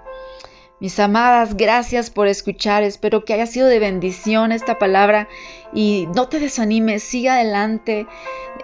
Mis 0.79 0.99
amadas, 0.99 1.55
gracias 1.55 2.09
por 2.09 2.27
escuchar. 2.27 2.83
Espero 2.83 3.25
que 3.25 3.33
haya 3.33 3.45
sido 3.45 3.67
de 3.67 3.79
bendición 3.79 4.51
esta 4.51 4.79
palabra 4.79 5.29
y 5.71 6.07
no 6.15 6.27
te 6.27 6.39
desanimes, 6.39 7.03
sigue 7.03 7.29
adelante, 7.29 8.07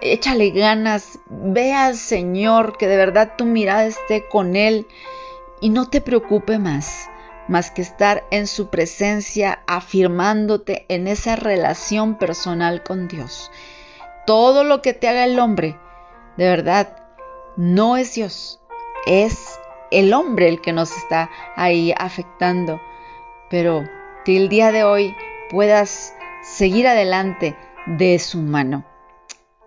échale 0.02 0.50
ganas, 0.50 1.20
ve 1.28 1.72
al 1.72 1.96
Señor, 1.96 2.76
que 2.76 2.88
de 2.88 2.96
verdad 2.96 3.34
tu 3.38 3.46
mirada 3.46 3.86
esté 3.86 4.26
con 4.28 4.56
Él 4.56 4.86
y 5.60 5.70
no 5.70 5.88
te 5.88 6.00
preocupe 6.00 6.58
más 6.58 7.09
más 7.50 7.72
que 7.72 7.82
estar 7.82 8.24
en 8.30 8.46
su 8.46 8.70
presencia 8.70 9.62
afirmándote 9.66 10.86
en 10.88 11.08
esa 11.08 11.34
relación 11.34 12.16
personal 12.16 12.84
con 12.84 13.08
Dios. 13.08 13.50
Todo 14.24 14.62
lo 14.62 14.82
que 14.82 14.94
te 14.94 15.08
haga 15.08 15.24
el 15.24 15.38
hombre, 15.40 15.76
de 16.36 16.48
verdad, 16.48 16.96
no 17.56 17.96
es 17.96 18.14
Dios, 18.14 18.60
es 19.04 19.58
el 19.90 20.14
hombre 20.14 20.48
el 20.48 20.60
que 20.60 20.72
nos 20.72 20.96
está 20.96 21.28
ahí 21.56 21.92
afectando. 21.98 22.80
Pero 23.50 23.82
que 24.24 24.36
el 24.36 24.48
día 24.48 24.70
de 24.70 24.84
hoy 24.84 25.16
puedas 25.50 26.14
seguir 26.42 26.86
adelante 26.86 27.56
de 27.86 28.20
su 28.20 28.38
mano. 28.38 28.84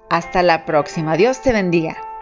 Hasta 0.09 0.41
la 0.41 0.65
próxima. 0.65 1.17
Dios 1.17 1.41
te 1.41 1.51
bendiga. 1.51 2.12